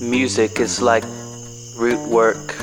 Music 0.00 0.60
is 0.60 0.80
like 0.82 1.04
root 1.76 2.00
work. 2.08 2.54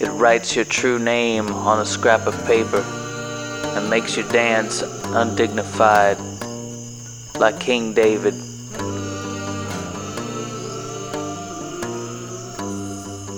It 0.00 0.10
writes 0.12 0.54
your 0.54 0.64
true 0.64 0.98
name 0.98 1.48
on 1.48 1.80
a 1.80 1.86
scrap 1.86 2.26
of 2.26 2.34
paper 2.46 2.82
and 3.76 3.90
makes 3.90 4.16
you 4.16 4.22
dance 4.24 4.82
undignified 5.06 6.18
like 7.38 7.58
King 7.60 7.94
David. 7.94 8.34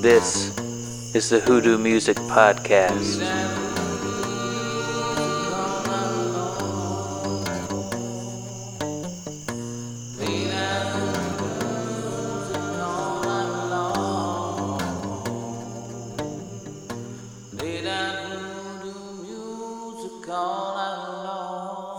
This 0.03 0.57
is 1.15 1.29
the 1.29 1.41
Hoodoo 1.41 1.79
Music 1.79 2.17
Podcast. 2.17 3.70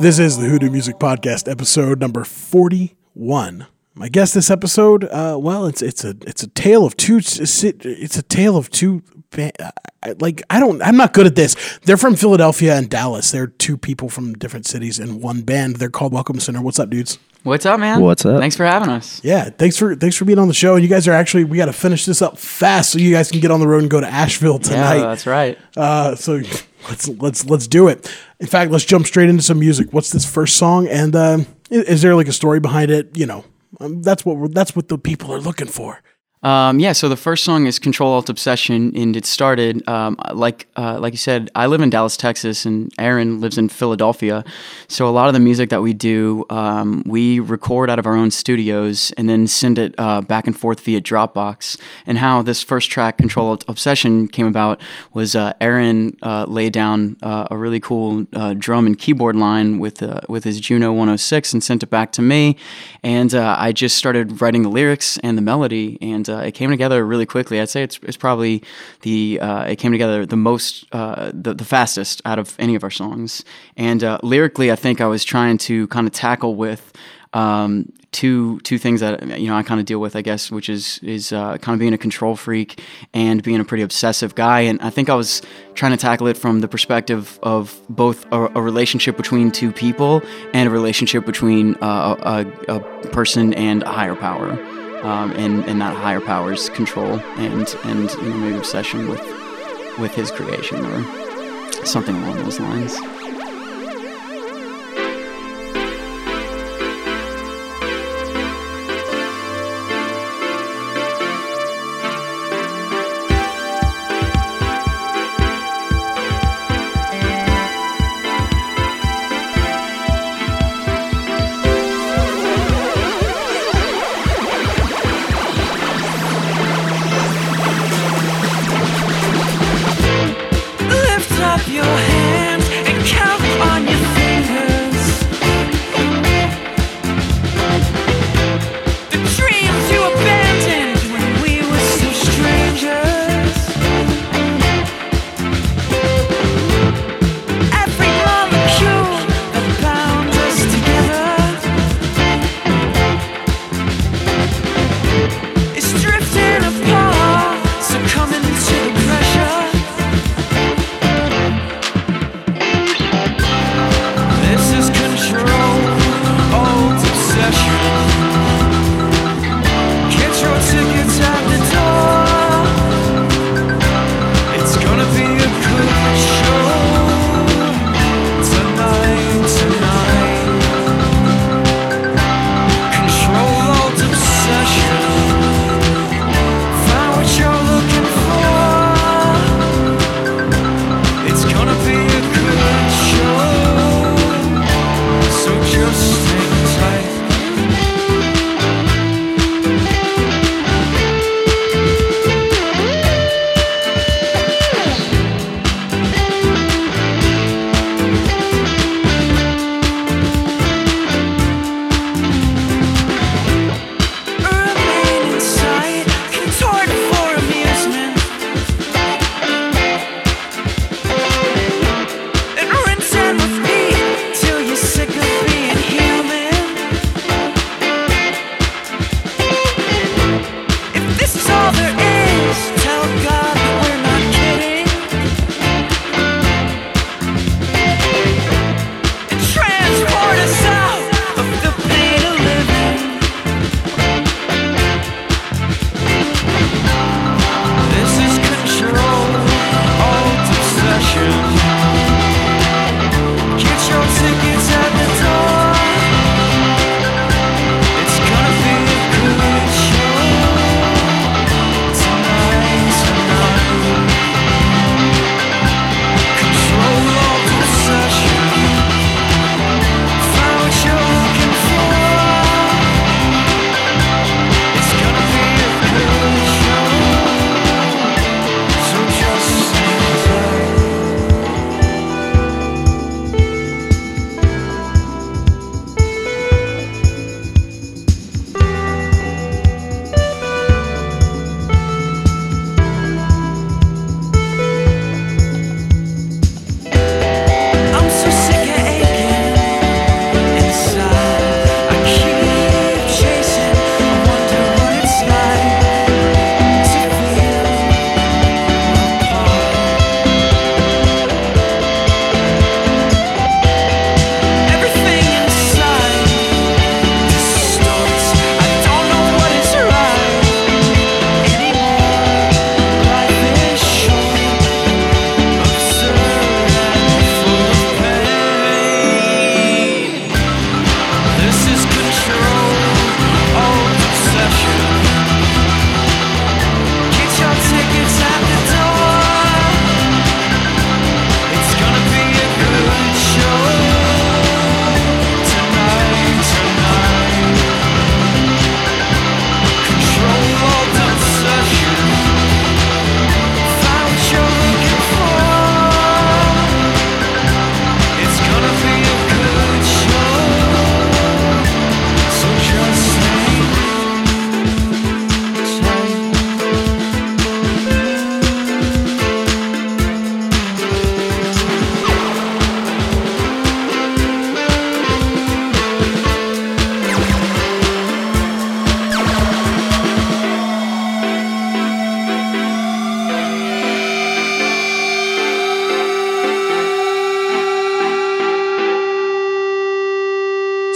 This 0.02 0.18
is 0.18 0.40
the 0.40 0.48
Hoodoo 0.48 0.72
Music 0.72 0.98
Podcast, 0.98 1.48
episode 1.48 2.00
number 2.00 2.24
forty-one. 2.24 3.68
My 3.94 4.10
guest 4.10 4.34
this 4.34 4.50
episode, 4.50 5.04
uh, 5.04 5.38
well, 5.40 5.68
it's 5.68 5.84
it's 5.84 6.04
a 6.04 6.16
it's 6.22 6.42
a 6.42 6.48
tale 6.48 6.88
of 6.88 6.98
two. 6.98 7.18
It's 7.18 8.18
a 8.18 8.24
tale 8.24 8.58
of 8.58 8.72
two. 8.72 9.04
Like 10.20 10.42
I 10.50 10.60
don't, 10.60 10.82
I'm 10.82 10.98
not 10.98 11.14
good 11.14 11.28
at 11.28 11.36
this. 11.36 11.56
They're 11.84 11.98
from 11.98 12.16
Philadelphia 12.16 12.76
and 12.76 12.90
Dallas. 12.90 13.30
They're 13.30 13.46
two 13.46 13.78
people 13.78 14.10
from 14.10 14.34
different 14.34 14.66
cities 14.66 14.98
in 14.98 15.22
one 15.22 15.42
band. 15.42 15.76
They're 15.76 15.92
called 15.92 16.14
Welcome 16.14 16.40
Center. 16.40 16.64
What's 16.64 16.80
up, 16.80 16.90
dudes? 16.90 17.20
What's 17.44 17.68
up, 17.68 17.80
man? 17.80 18.02
What's 18.02 18.26
up? 18.26 18.40
Thanks 18.40 18.56
for 18.56 18.66
having 18.66 18.90
us. 18.90 19.24
Yeah, 19.24 19.52
thanks 19.52 19.78
for 19.78 19.96
thanks 19.96 20.16
for 20.16 20.26
being 20.26 20.40
on 20.40 20.48
the 20.48 20.56
show. 20.56 20.74
And 20.74 20.84
you 20.84 20.90
guys 20.90 21.08
are 21.08 21.14
actually 21.14 21.44
we 21.44 21.58
got 21.58 21.68
to 21.68 21.74
finish 21.74 22.06
this 22.06 22.24
up 22.24 22.40
fast 22.40 22.94
so 22.94 22.98
you 22.98 23.14
guys 23.14 23.30
can 23.30 23.40
get 23.40 23.52
on 23.52 23.60
the 23.60 23.68
road 23.68 23.84
and 23.84 23.92
go 23.92 24.02
to 24.02 24.08
Asheville 24.08 24.58
tonight. 24.58 24.96
Yeah, 24.96 25.02
that's 25.04 25.28
right. 25.28 25.60
Uh, 25.78 26.16
so 26.16 26.42
let's 26.90 27.08
let's 27.08 27.46
let's 27.46 27.68
do 27.68 27.88
it. 27.88 28.12
In 28.40 28.48
fact, 28.48 28.72
let's 28.72 28.86
jump 28.86 29.06
straight 29.06 29.30
into 29.30 29.44
some 29.44 29.60
music. 29.60 29.92
What's 29.92 30.12
this 30.12 30.26
first 30.26 30.58
song? 30.58 30.88
And 30.88 31.16
um, 31.16 31.46
is, 31.70 32.02
there 32.02 32.16
like 32.16 32.28
a 32.28 32.34
story 32.34 32.60
behind 32.60 32.92
it? 32.92 33.16
You 33.18 33.26
know, 33.26 33.46
um, 33.80 34.02
that's 34.02 34.26
what 34.26 34.54
that's 34.54 34.76
what 34.76 34.88
the 34.88 34.98
people 34.98 35.34
are 35.34 35.40
looking 35.40 35.68
for. 35.68 36.02
Um, 36.44 36.80
yeah, 36.80 36.94
so 36.94 37.08
the 37.08 37.18
first 37.18 37.44
song 37.44 37.68
is 37.68 37.78
Control 37.78 38.14
Alt 38.14 38.28
Obsession, 38.28 38.96
and 38.96 39.16
it 39.16 39.28
started 39.28 39.88
um, 39.88 40.18
like 40.34 40.68
uh, 40.76 40.98
like 41.00 41.14
you 41.14 41.18
said. 41.18 41.52
I 41.54 41.68
live 41.68 41.82
in 41.82 41.92
Dallas, 41.92 42.18
Texas, 42.18 42.66
and 42.66 42.92
Aaron 42.98 43.40
lives 43.40 43.60
in 43.60 43.70
Philadelphia. 43.70 44.44
So 44.88 45.08
a 45.08 45.12
lot 45.12 45.28
of 45.28 45.34
the 45.34 45.40
music 45.40 45.70
that 45.70 45.84
we 45.84 45.94
do, 45.94 46.46
um, 46.50 47.04
we 47.06 47.40
record 47.40 47.92
out 47.92 48.00
of 48.00 48.08
our 48.08 48.16
own 48.16 48.32
studios 48.32 49.12
and 49.18 49.30
then 49.30 49.46
send 49.46 49.78
it 49.78 49.94
uh, 50.00 50.22
back 50.22 50.48
and 50.48 50.58
forth 50.58 50.80
via 50.80 51.00
Dropbox. 51.00 51.80
And 52.08 52.18
how 52.18 52.42
this 52.42 52.64
first 52.64 52.90
track, 52.90 53.18
Control 53.18 53.50
Alt 53.50 53.64
Obsession, 53.68 54.28
came 54.28 54.48
about 54.48 54.82
was 55.14 55.36
uh, 55.36 55.54
Aaron 55.62 56.18
uh, 56.24 56.46
laid 56.48 56.74
down 56.74 57.18
uh, 57.22 57.50
a 57.52 57.58
really 57.58 57.80
cool 57.80 58.26
uh, 58.34 58.56
drum 58.58 58.88
and 58.88 58.98
keyboard 58.98 59.36
line 59.36 59.78
with 59.78 60.02
with 60.28 60.44
his 60.44 60.60
Juno 60.60 60.92
106 60.92 61.54
and 61.54 61.64
sent 61.64 61.84
it 61.84 61.92
back 61.92 62.12
to 62.14 62.24
me, 62.24 62.58
and 63.04 63.36
I 63.36 63.72
just 63.72 63.96
started 63.96 64.42
writing 64.42 64.64
the 64.64 64.70
lyrics 64.70 65.20
and 65.20 65.38
the 65.38 65.44
melody 65.44 66.00
and 66.02 66.31
uh, 66.32 66.40
it 66.40 66.54
came 66.54 66.70
together 66.70 67.06
really 67.06 67.26
quickly. 67.26 67.60
I'd 67.60 67.70
say 67.70 67.84
it's, 67.84 68.00
it's 68.04 68.18
probably 68.18 68.64
the 69.02 69.40
uh, 69.42 69.64
it 69.66 69.76
came 69.78 69.92
together 69.92 70.26
the 70.26 70.38
most 70.38 70.86
uh, 70.92 71.32
the, 71.34 71.54
the 71.54 71.66
fastest 71.66 72.22
out 72.26 72.40
of 72.40 72.56
any 72.60 72.76
of 72.76 72.84
our 72.84 72.90
songs. 72.90 73.44
And 73.78 74.04
uh, 74.04 74.20
lyrically, 74.24 74.72
I 74.72 74.76
think 74.76 75.02
I 75.02 75.08
was 75.08 75.24
trying 75.24 75.58
to 75.60 75.88
kind 75.88 76.08
of 76.08 76.14
tackle 76.14 76.56
with 76.56 76.94
um, 77.34 77.92
two 78.12 78.60
two 78.62 78.78
things 78.78 79.00
that 79.00 79.40
you 79.40 79.48
know 79.48 79.56
I 79.56 79.64
kind 79.64 79.80
of 79.80 79.86
deal 79.86 80.00
with, 80.00 80.16
I 80.16 80.22
guess, 80.22 80.52
which 80.52 80.70
is 80.70 81.00
is 81.02 81.32
uh, 81.32 81.58
kind 81.58 81.74
of 81.74 81.80
being 81.80 81.94
a 81.94 81.98
control 81.98 82.36
freak 82.36 82.82
and 83.14 83.42
being 83.42 83.60
a 83.60 83.66
pretty 83.66 83.84
obsessive 83.84 84.36
guy. 84.36 84.62
And 84.62 84.82
I 84.82 84.90
think 84.90 85.10
I 85.10 85.16
was 85.16 85.42
trying 85.74 85.92
to 85.92 85.98
tackle 85.98 86.28
it 86.28 86.38
from 86.38 86.60
the 86.60 86.68
perspective 86.68 87.40
of 87.42 87.80
both 87.90 88.26
a, 88.32 88.52
a 88.56 88.62
relationship 88.62 89.16
between 89.18 89.52
two 89.52 89.72
people 89.72 90.22
and 90.54 90.68
a 90.68 90.72
relationship 90.72 91.26
between 91.26 91.76
uh, 91.76 92.46
a, 92.68 92.76
a 92.76 92.80
person 93.10 93.54
and 93.54 93.84
a 93.84 93.92
higher 93.92 94.16
power 94.16 94.58
um, 95.04 95.32
and 95.34 95.66
and 95.66 95.82
that 95.82 95.96
higher 95.96 96.22
power's 96.22 96.70
control 96.70 97.20
and 97.38 97.76
and 97.84 98.12
you 98.12 98.30
know 98.30 98.38
maybe 98.38 98.58
obsession 98.58 99.08
with 99.08 99.22
with 100.00 100.14
his 100.14 100.32
creation 100.32 100.86
or 100.86 101.86
something 101.86 102.16
along 102.16 102.38
those 102.38 102.60
lines. 102.60 102.96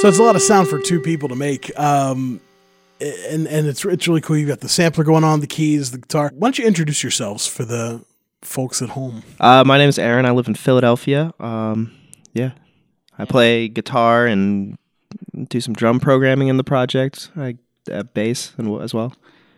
So 0.06 0.10
it's 0.10 0.20
a 0.20 0.24
lot 0.24 0.36
of 0.36 0.44
sound 0.44 0.68
for 0.68 0.78
two 0.78 1.02
people 1.02 1.30
to 1.30 1.36
make. 1.36 1.72
Um, 1.80 2.40
and 3.02 3.48
and 3.48 3.66
it's 3.66 3.84
it's 3.84 4.08
really 4.08 4.22
cool. 4.22 4.38
You've 4.38 4.50
got 4.50 4.60
the 4.60 4.70
sampler 4.70 5.04
going 5.04 5.24
on, 5.24 5.40
the 5.40 5.48
keys, 5.48 5.90
the 5.90 5.98
guitar. 5.98 6.32
Why 6.36 6.46
don't 6.46 6.60
you 6.60 6.68
introduce 6.68 7.02
yourselves 7.02 7.48
for 7.48 7.66
the 7.66 8.06
folks 8.44 8.84
at 8.84 8.90
home? 8.90 9.24
Uh, 9.40 9.64
my 9.66 9.80
name 9.80 9.90
is 9.90 9.98
Aaron. 9.98 10.28
I 10.28 10.30
live 10.30 10.48
in 10.48 10.54
Philadelphia. 10.54 11.34
Um, 11.40 11.92
yeah, 12.34 12.52
I 13.18 13.26
play 13.26 13.68
guitar 13.68 14.28
and 14.28 14.78
do 15.50 15.60
some 15.60 15.74
drum 15.74 16.00
programming 16.00 16.50
in 16.50 16.58
the 16.58 16.64
project. 16.64 17.32
I 17.36 17.56
have 17.88 18.14
bass 18.14 18.54
and 18.60 18.80
as 18.84 18.94
well. 18.94 19.12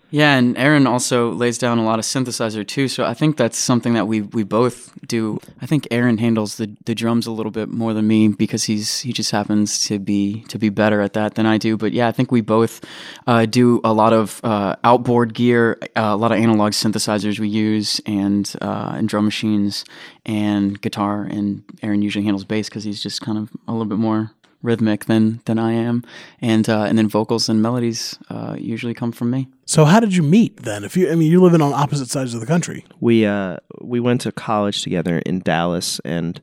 Yeah, 0.09 0.37
and 0.37 0.57
Aaron 0.57 0.87
also 0.87 1.31
lays 1.31 1.57
down 1.57 1.79
a 1.79 1.83
lot 1.83 1.99
of 1.99 2.05
synthesizer 2.05 2.65
too. 2.65 2.87
So 2.87 3.03
I 3.03 3.13
think 3.13 3.35
that's 3.35 3.57
something 3.57 3.93
that 3.93 4.07
we 4.07 4.21
we 4.21 4.43
both 4.43 4.97
do. 5.05 5.39
I 5.61 5.65
think 5.65 5.85
Aaron 5.91 6.17
handles 6.17 6.55
the, 6.55 6.73
the 6.85 6.95
drums 6.95 7.27
a 7.27 7.31
little 7.31 7.51
bit 7.51 7.67
more 7.67 7.93
than 7.93 8.07
me 8.07 8.29
because 8.29 8.63
he's 8.63 9.01
he 9.01 9.11
just 9.11 9.31
happens 9.31 9.83
to 9.85 9.99
be 9.99 10.43
to 10.47 10.57
be 10.57 10.69
better 10.69 11.01
at 11.01 11.11
that 11.13 11.35
than 11.35 11.45
I 11.45 11.57
do. 11.57 11.75
But 11.75 11.91
yeah, 11.91 12.07
I 12.07 12.13
think 12.13 12.31
we 12.31 12.39
both 12.39 12.85
uh, 13.25 13.45
do 13.45 13.81
a 13.83 13.91
lot 13.91 14.13
of 14.13 14.39
uh, 14.45 14.77
outboard 14.85 15.33
gear, 15.33 15.77
uh, 15.97 16.11
a 16.13 16.15
lot 16.15 16.31
of 16.31 16.37
analog 16.37 16.71
synthesizers 16.71 17.37
we 17.37 17.49
use, 17.49 17.99
and 18.05 18.53
uh, 18.61 18.93
and 18.95 19.09
drum 19.09 19.25
machines 19.25 19.83
and 20.25 20.79
guitar. 20.81 21.23
And 21.23 21.63
Aaron 21.83 22.01
usually 22.01 22.23
handles 22.23 22.45
bass 22.45 22.69
because 22.69 22.85
he's 22.85 23.03
just 23.03 23.19
kind 23.19 23.37
of 23.37 23.49
a 23.67 23.73
little 23.73 23.85
bit 23.85 23.97
more 23.97 24.31
rhythmic 24.61 25.05
than 25.05 25.41
than 25.45 25.59
I 25.59 25.73
am, 25.73 26.03
and 26.41 26.67
uh, 26.69 26.83
and 26.83 26.97
then 26.97 27.07
vocals 27.07 27.49
and 27.49 27.61
melodies 27.61 28.17
uh, 28.29 28.55
usually 28.57 28.93
come 28.93 29.11
from 29.11 29.29
me. 29.29 29.47
So 29.65 29.85
how 29.85 29.99
did 29.99 30.15
you 30.15 30.23
meet 30.23 30.63
then? 30.63 30.83
If 30.83 30.97
you, 30.97 31.11
I 31.11 31.15
mean, 31.15 31.31
you're 31.31 31.41
living 31.41 31.61
on 31.61 31.73
opposite 31.73 32.09
sides 32.09 32.33
of 32.33 32.39
the 32.39 32.47
country. 32.47 32.85
We 32.99 33.25
uh 33.25 33.57
we 33.81 33.99
went 33.99 34.21
to 34.21 34.31
college 34.31 34.81
together 34.81 35.19
in 35.19 35.39
Dallas, 35.39 35.99
and 36.05 36.41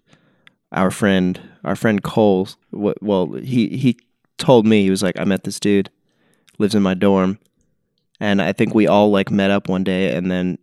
our 0.72 0.90
friend 0.90 1.40
our 1.64 1.76
friend 1.76 2.02
Cole, 2.02 2.48
well 2.72 3.32
he 3.32 3.68
he 3.76 3.98
told 4.38 4.66
me 4.66 4.82
he 4.82 4.90
was 4.90 5.02
like 5.02 5.18
I 5.18 5.24
met 5.24 5.44
this 5.44 5.60
dude, 5.60 5.90
lives 6.58 6.74
in 6.74 6.82
my 6.82 6.94
dorm, 6.94 7.38
and 8.20 8.40
I 8.40 8.52
think 8.52 8.74
we 8.74 8.86
all 8.86 9.10
like 9.10 9.30
met 9.30 9.50
up 9.50 9.68
one 9.68 9.84
day, 9.84 10.14
and 10.14 10.30
then 10.30 10.58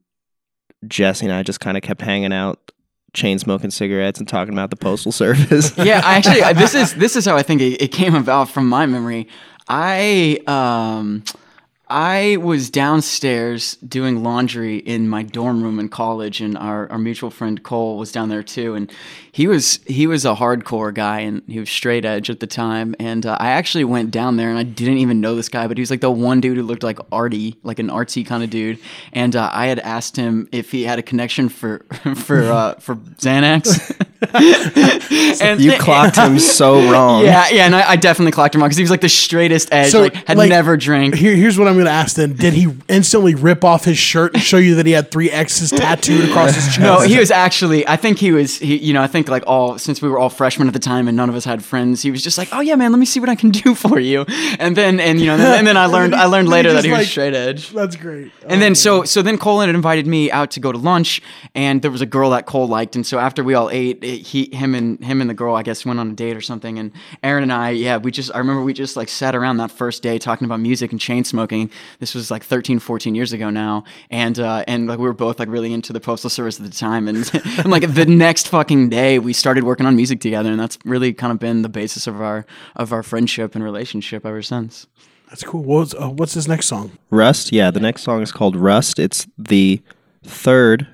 Jesse 0.88 1.25
and 1.25 1.33
I 1.33 1.44
just 1.44 1.59
kind 1.59 1.77
of 1.77 1.83
kept 1.83 2.01
hanging 2.01 2.33
out 2.33 2.71
chain 3.13 3.40
smoking 3.40 3.72
cigarettes 3.72 4.19
and 4.19 4.28
talking 4.28 4.54
about 4.54 4.69
the 4.69 4.75
postal 4.75 5.12
service. 5.12 5.75
yeah, 5.78 6.02
I 6.04 6.16
actually 6.16 6.42
this 6.54 6.75
is 6.75 6.96
this 6.96 7.16
is 7.16 7.25
how 7.25 7.36
I 7.36 7.44
think 7.44 7.62
it, 7.62 7.81
it 7.81 7.92
came 7.92 8.16
about 8.16 8.50
from 8.50 8.68
my 8.68 8.86
memory. 8.86 9.28
I 9.68 10.40
um 10.48 11.24
I 11.92 12.38
was 12.38 12.69
downstairs 12.69 13.76
doing 13.76 14.24
laundry 14.24 14.78
in 14.78 15.09
my 15.09 15.24
dorm 15.24 15.62
room 15.62 15.78
in 15.78 15.90
college, 15.90 16.40
and 16.40 16.57
our, 16.57 16.90
our 16.90 16.97
mutual 16.97 17.30
friend 17.30 17.62
Cole 17.62 17.97
was 17.97 18.14
down 18.14 18.30
there 18.30 18.44
too. 18.44 18.76
And 18.76 18.90
he 19.33 19.47
was 19.47 19.80
he 19.85 20.07
was 20.07 20.26
a 20.26 20.35
hardcore 20.35 20.94
guy, 20.94 21.21
and 21.21 21.42
he 21.47 21.59
was 21.59 21.69
straight 21.69 22.04
edge 22.04 22.30
at 22.30 22.42
the 22.42 22.47
time. 22.47 22.95
And 23.00 23.26
uh, 23.26 23.38
I 23.40 23.52
actually 23.52 23.85
went 23.85 24.11
down 24.11 24.35
there, 24.35 24.50
and 24.50 24.57
I 24.57 24.64
didn't 24.64 24.97
even 24.97 25.21
know 25.21 25.35
this 25.35 25.47
guy, 25.47 25.68
but 25.68 25.78
he 25.78 25.81
was 25.81 25.90
like 25.90 26.02
the 26.02 26.11
one 26.11 26.42
dude 26.42 26.57
who 26.57 26.64
looked 26.64 26.83
like 26.83 27.00
arty, 27.11 27.56
like 27.64 27.80
an 27.80 27.88
artsy 27.88 28.26
kind 28.26 28.44
of 28.44 28.50
dude. 28.50 28.80
And 29.14 29.35
uh, 29.35 29.50
I 29.54 29.68
had 29.68 29.80
asked 29.80 30.18
him 30.18 30.50
if 30.52 30.71
he 30.71 30.83
had 30.83 31.00
a 31.00 31.04
connection 31.04 31.47
for 31.47 31.80
for 32.16 32.44
uh, 32.44 32.73
for 32.76 32.95
Xanax. 32.95 34.07
and 35.42 35.59
you 35.61 35.71
clocked 35.80 36.18
him 36.18 36.38
so 36.38 36.92
wrong. 36.92 37.23
yeah, 37.23 37.50
yeah, 37.50 37.66
and 37.66 37.76
I, 37.76 37.92
I 37.92 37.95
definitely 37.95 38.33
clocked 38.33 38.54
him 38.54 38.61
on 38.61 38.68
because 38.69 38.78
he 38.78 38.83
was 38.83 38.92
like 38.92 39.02
the 39.02 39.09
straightest 39.09 39.69
edge, 39.71 39.92
So, 39.92 40.02
like 40.02 40.14
had 40.28 40.38
like, 40.38 40.50
never 40.50 40.78
drank. 40.78 41.16
Here, 41.16 41.35
here's 41.35 41.57
what 41.57 41.68
I'm 41.68 41.73
going 41.73 41.85
to 41.85 41.92
ask 41.92 42.18
then. 42.18 42.33
Did 42.33 42.54
he 42.54 42.68
instantly 42.88 43.33
rip 43.33 43.64
off 43.64 43.83
his 43.85 43.97
shirt 43.97 44.33
and 44.33 44.44
show 44.44 44.57
you 44.57 44.76
that 44.76 44.85
he 44.85 44.92
had 44.92 45.09
three 45.09 45.31
X's 45.31 45.71
tattooed 45.71 46.30
across 46.30 46.54
his 46.54 46.66
chest? 46.66 46.80
No, 46.81 47.00
he 47.02 47.18
was 47.18 47.31
actually. 47.31 47.88
I 47.88 47.95
think 47.95 48.19
he 48.19 48.31
was. 48.31 48.59
He, 48.59 48.78
you 48.78 48.94
know, 48.94 49.02
I 49.02 49.07
think 49.07 49.20
like 49.30 49.44
all 49.47 49.78
since 49.78 50.01
we 50.01 50.09
were 50.09 50.19
all 50.19 50.30
freshmen 50.30 50.68
at 50.68 50.73
the 50.73 50.80
time 50.80 51.07
and 51.07 51.18
none 51.18 51.30
of 51.30 51.35
us 51.35 51.45
had 51.45 51.63
friends, 51.63 52.01
he 52.01 52.11
was 52.11 52.23
just 52.23 52.37
like, 52.37 52.49
"Oh 52.51 52.61
yeah, 52.61 52.75
man, 52.75 52.92
let 52.92 52.99
me 52.99 53.06
see 53.06 53.19
what 53.19 53.30
I 53.30 53.35
can 53.35 53.49
do 53.63 53.75
for 53.75 53.99
you." 53.99 54.25
And 54.59 54.75
then, 54.75 54.99
and 54.99 55.19
you 55.19 55.28
know, 55.28 55.33
and 55.33 55.42
then, 55.42 55.59
and 55.59 55.68
then 55.68 55.78
I 55.78 55.85
learned. 55.85 56.16
I 56.16 56.25
learned 56.25 56.49
later 56.57 56.73
that 56.73 56.83
he 56.83 56.92
was 56.92 56.99
like- 56.99 57.07
straight 57.07 57.33
edge. 57.33 57.69
That's 57.71 57.95
great. 57.95 58.31
And 58.47 58.61
then 58.61 58.75
so 58.75 59.04
so 59.04 59.21
then 59.21 59.37
Cole 59.37 59.59
had 59.59 59.69
invited 59.69 60.07
me 60.07 60.31
out 60.31 60.51
to 60.51 60.59
go 60.59 60.71
to 60.71 60.78
lunch, 60.78 61.21
and 61.56 61.81
there 61.81 61.92
was 61.92 62.01
a 62.01 62.06
girl 62.06 62.31
that 62.31 62.45
Cole 62.45 62.68
liked, 62.68 62.95
and 62.95 63.06
so 63.06 63.19
after 63.19 63.44
we 63.44 63.54
all 63.54 63.69
ate, 63.69 64.04
it, 64.04 64.18
he 64.21 64.49
him 64.56 64.75
and 64.75 65.04
him 65.04 65.21
and 65.21 65.30
the 65.30 65.33
girl 65.33 65.56
I 65.56 65.63
guess 65.63 65.85
went 65.85 65.99
on 65.99 66.11
a 66.11 66.13
date 66.13 66.35
or 66.35 66.42
something, 66.42 66.80
and 66.80 66.92
Aaron 67.23 67.44
and 67.44 67.54
I 67.54 67.71
yeah 67.71 67.97
we 67.97 68.11
just 68.11 68.33
I 68.33 68.37
remember 68.40 68.63
we 68.63 68.73
just 68.73 68.95
like 68.95 69.09
sat 69.09 69.35
around 69.35 69.57
that 69.57 69.71
first 69.71 70.04
day 70.04 70.18
talking 70.18 70.45
about 70.45 70.59
music 70.59 70.92
and 70.92 70.99
chain 70.99 71.23
smoking. 71.23 71.69
This 71.99 72.16
was 72.16 72.31
like 72.31 72.44
13, 72.44 72.80
14 72.80 73.16
years 73.16 73.33
ago 73.33 73.49
now, 73.49 73.83
and 74.09 74.40
uh, 74.40 74.63
and 74.68 74.87
like 74.87 74.99
we 74.99 75.06
were 75.06 75.13
both 75.13 75.40
like 75.40 75.49
really 75.49 75.73
into 75.73 75.94
the 75.94 75.99
postal 75.99 76.30
service 76.30 76.59
at 76.59 76.66
the 76.66 76.71
time, 76.71 77.07
and, 77.07 77.30
and 77.57 77.68
like 77.69 77.94
the 77.94 78.06
next 78.06 78.47
fucking 78.47 78.90
day 78.90 79.10
we 79.19 79.33
started 79.33 79.63
working 79.63 79.85
on 79.85 79.95
music 79.95 80.19
together, 80.19 80.49
and 80.49 80.59
that's 80.59 80.77
really 80.85 81.13
kind 81.13 81.31
of 81.31 81.39
been 81.39 81.61
the 81.61 81.69
basis 81.69 82.07
of 82.07 82.21
our 82.21 82.45
of 82.75 82.94
our 82.94 83.03
friendship 83.03 83.56
and 83.56 83.63
relationship 83.63 84.25
ever 84.25 84.41
since. 84.41 84.87
That's 85.30 85.44
cool. 85.44 85.63
What's 85.63 85.94
uh, 85.94 86.09
what's 86.09 86.33
his 86.33 86.47
next 86.47 86.68
song? 86.68 86.91
Rust, 87.09 87.51
yeah, 87.51 87.71
the 87.71 87.80
next 87.80 88.03
song 88.03 88.21
is 88.21 88.31
called 88.31 88.56
Rust. 88.56 88.99
It's 88.99 89.27
the 89.37 89.81
third 90.23 90.87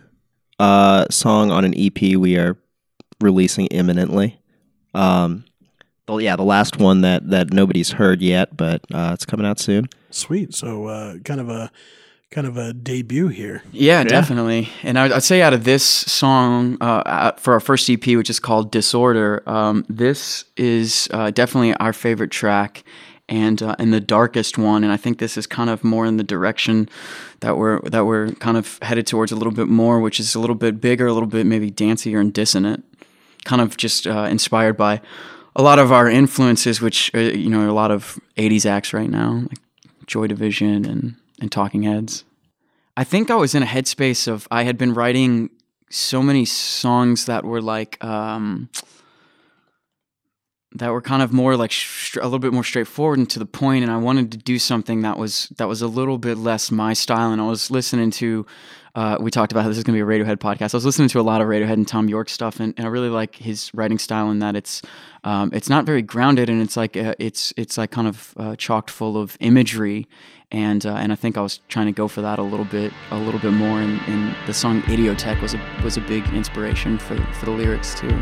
uh, 0.59 1.05
song 1.09 1.51
on 1.51 1.65
an 1.65 1.74
EP 1.75 2.15
we 2.17 2.38
are 2.38 2.57
releasing 3.19 3.65
imminently. 3.67 4.39
Um, 4.93 5.45
well, 6.07 6.21
yeah, 6.21 6.36
the 6.36 6.43
last 6.43 6.77
one 6.77 7.01
that 7.01 7.29
that 7.29 7.51
nobody's 7.51 7.91
heard 7.91 8.21
yet, 8.21 8.55
but 8.55 8.81
uh, 8.93 9.12
it's 9.13 9.25
coming 9.25 9.45
out 9.45 9.59
soon. 9.59 9.89
Sweet. 10.09 10.53
So 10.53 10.86
uh, 10.86 11.17
kind 11.19 11.41
of 11.41 11.50
a 11.50 11.71
kind 12.31 12.46
of 12.46 12.57
a 12.57 12.74
debut 12.74 13.27
here. 13.27 13.63
Yeah, 13.72 14.03
definitely. 14.03 14.69
And 14.84 15.00
I'd, 15.00 15.12
I'd 15.12 15.24
say 15.24 15.41
out 15.41 15.53
of 15.53 15.63
this 15.63 15.84
song 15.84 16.77
uh, 16.81 17.03
uh, 17.05 17.31
for 17.38 17.53
our 17.53 17.60
first 17.60 17.89
EP, 17.89 18.05
which 18.05 18.29
is 18.29 18.39
called 18.39 18.72
Disorder, 18.72 19.43
um, 19.48 19.86
this 19.88 20.46
is 20.57 21.07
uh, 21.12 21.31
definitely 21.31 21.74
our 21.75 21.93
favorite 21.93 22.31
track 22.31 22.84
and 23.29 23.62
uh, 23.62 23.75
and 23.79 23.93
the 23.93 24.00
darkest 24.00 24.57
one. 24.57 24.84
And 24.84 24.91
I 24.91 24.98
think 24.98 25.19
this 25.19 25.38
is 25.38 25.48
kind 25.48 25.69
of 25.69 25.84
more 25.84 26.05
in 26.05 26.17
the 26.17 26.24
direction 26.24 26.89
that 27.41 27.57
we're 27.57 27.79
that 27.81 28.05
we're 28.05 28.31
kind 28.34 28.57
of 28.57 28.79
headed 28.81 29.07
towards 29.07 29.31
a 29.31 29.36
little 29.36 29.53
bit 29.53 29.67
more, 29.67 30.00
which 30.00 30.19
is 30.19 30.36
a 30.36 30.39
little 30.39 30.55
bit 30.55 30.81
bigger, 30.81 31.07
a 31.07 31.13
little 31.13 31.27
bit 31.27 31.46
maybe 31.46 31.72
dancier 31.72 32.19
and 32.19 32.34
dissonant, 32.34 32.86
kind 33.46 33.62
of 33.62 33.77
just 33.77 34.07
uh, 34.07 34.27
inspired 34.29 34.77
by 34.77 35.01
a 35.55 35.62
lot 35.62 35.79
of 35.79 35.91
our 35.91 36.10
influences, 36.10 36.81
which 36.81 37.13
uh, 37.15 37.19
you 37.19 37.50
know 37.50 37.62
are 37.62 37.67
a 37.67 37.74
lot 37.74 37.91
of 37.91 38.19
'80s 38.38 38.65
acts 38.65 38.93
right 38.93 39.10
now, 39.10 39.43
like 39.50 39.60
Joy 40.05 40.27
Division 40.27 40.86
and 40.86 41.15
and 41.39 41.51
Talking 41.51 41.84
Heads. 41.84 42.25
I 42.96 43.03
think 43.03 43.29
I 43.29 43.36
was 43.36 43.53
in 43.53 43.63
a 43.63 43.67
headspace 43.67 44.27
of 44.27 44.48
I 44.50 44.63
had 44.63 44.77
been 44.77 44.94
writing 44.94 45.50
so 45.89 46.22
many 46.22 46.46
songs 46.46 47.25
that 47.25 47.46
were 47.46 47.62
like 47.62 48.03
um, 48.03 48.70
that 50.74 50.91
were 50.91 51.01
kind 51.01 51.22
of 51.22 51.32
more 51.32 51.56
like 51.56 51.72
sh- 51.72 52.17
a 52.17 52.24
little 52.24 52.39
bit 52.39 52.53
more 52.53 52.63
straightforward 52.63 53.20
and 53.20 53.29
to 53.29 53.39
the 53.39 53.46
point 53.46 53.84
and 53.84 53.91
I 53.91 53.98
wanted 53.98 54.32
to 54.34 54.38
do 54.38 54.60
something 54.60 55.01
that 55.01 55.17
was 55.17 55.48
that 55.58 55.67
was 55.67 55.82
a 55.82 55.88
little 55.88 56.17
bit 56.17 56.38
less 56.38 56.72
my 56.72 56.94
style 56.94 57.32
and 57.32 57.41
I 57.41 57.48
was 57.48 57.72
listening 57.72 58.12
to 58.12 58.46
uh, 58.98 59.15
we 59.20 59.29
talked 59.29 59.51
about 59.51 59.62
how 59.62 59.67
this 59.70 59.77
is 59.77 59.84
going 59.84 59.96
to 59.96 60.03
be 60.03 60.12
a 60.12 60.25
Radiohead 60.25 60.38
podcast. 60.38 60.74
I 60.74 60.77
was 60.77 60.86
listening 60.86 61.08
to 61.10 61.20
a 61.20 61.22
lot 61.22 61.39
of 61.39 61.48
Radiohead 61.48 61.74
and 61.74 61.88
Thom 61.88 62.10
Yorke 62.10 62.29
stuff, 62.29 62.60
and, 62.60 62.74
and 62.77 62.88
I 62.88 62.89
really 62.89 63.10
like 63.10 63.36
his 63.36 63.72
writing 63.75 64.00
style 64.00 64.32
in 64.32 64.39
that 64.39 64.56
it's 64.56 64.82
um, 65.24 65.51
it's 65.53 65.70
not 65.70 65.86
very 65.86 66.01
grounded, 66.01 66.50
and 66.50 66.63
it's 66.63 66.75
like 66.75 66.98
uh, 66.98 67.13
it's 67.20 67.53
it's 67.58 67.77
like 67.77 67.91
kind 67.91 68.08
of 68.08 68.34
uh, 68.38 68.56
chocked 68.56 68.89
full 68.89 69.15
of 69.15 69.38
imagery, 69.39 70.08
and 70.51 70.86
uh, 70.86 70.96
and 70.96 71.12
I 71.12 71.16
think 71.16 71.38
I 71.38 71.42
was 71.42 71.60
trying 71.68 71.88
to 71.88 71.92
go 71.92 72.08
for 72.08 72.22
that 72.22 72.39
a 72.39 72.44
little 72.44 72.66
bit 72.66 72.94
a 73.12 73.18
little 73.18 73.39
bit 73.39 73.54
more, 73.54 73.82
and, 73.82 74.00
and 74.08 74.36
the 74.46 74.54
song 74.54 74.82
Idioteque 74.84 75.42
was 75.42 75.54
a 75.54 75.62
was 75.84 75.98
a 75.98 76.01
big 76.01 76.25
inspiration 76.34 76.98
for 76.98 77.18
for 77.34 77.46
the 77.46 77.51
lyrics 77.51 78.00
too. 78.00 78.16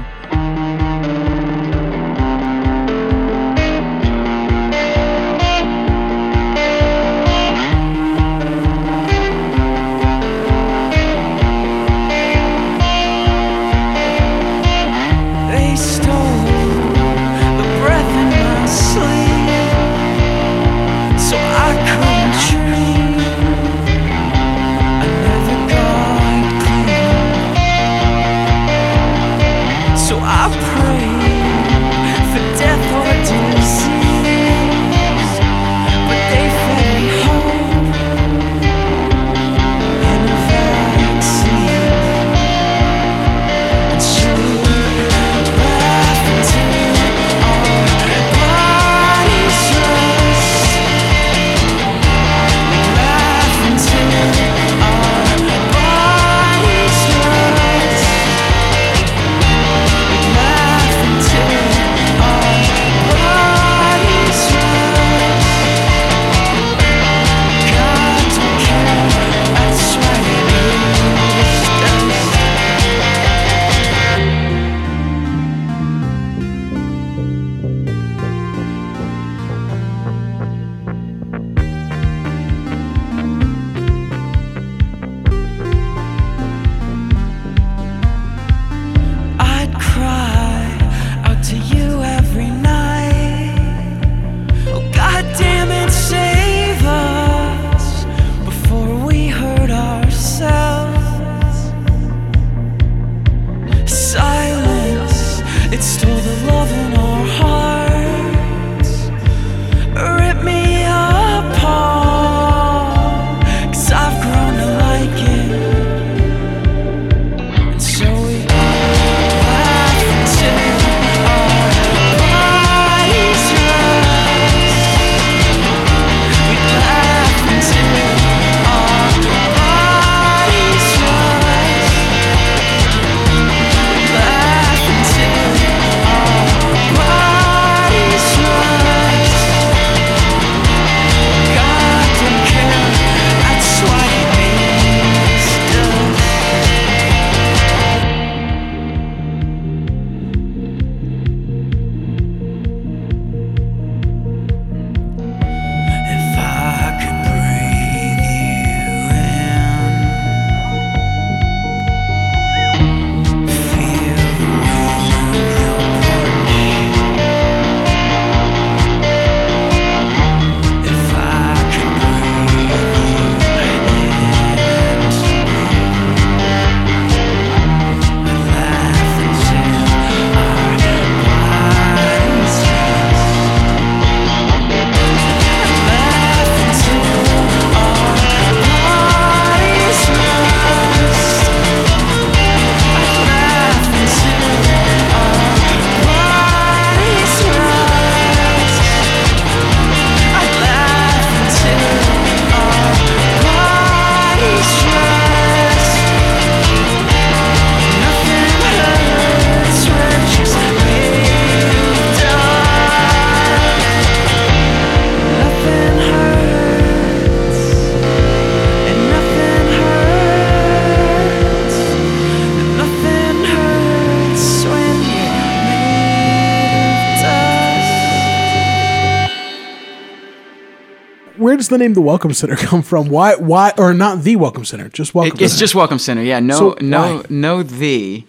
Does 231.66 231.78
the 231.78 231.84
name 231.84 231.94
the 231.94 232.02
Welcome 232.02 232.34
Center 232.34 232.56
come 232.70 232.82
from? 232.82 233.10
Why 233.10 233.36
why 233.36 233.74
or 233.78 233.94
not 233.94 234.22
the 234.24 234.36
Welcome 234.36 234.66
Center? 234.66 234.90
Just 234.90 235.16
Welcome. 235.16 235.38
It, 235.40 235.44
it's 235.44 235.54
Center. 235.54 235.60
just 235.62 235.76
Welcome 235.76 236.00
Center. 236.00 236.22
Yeah, 236.24 236.40
no, 236.40 236.58
So, 236.58 236.78
no, 236.82 237.18
why? 237.18 237.24
no, 237.30 237.64
the. 237.64 238.24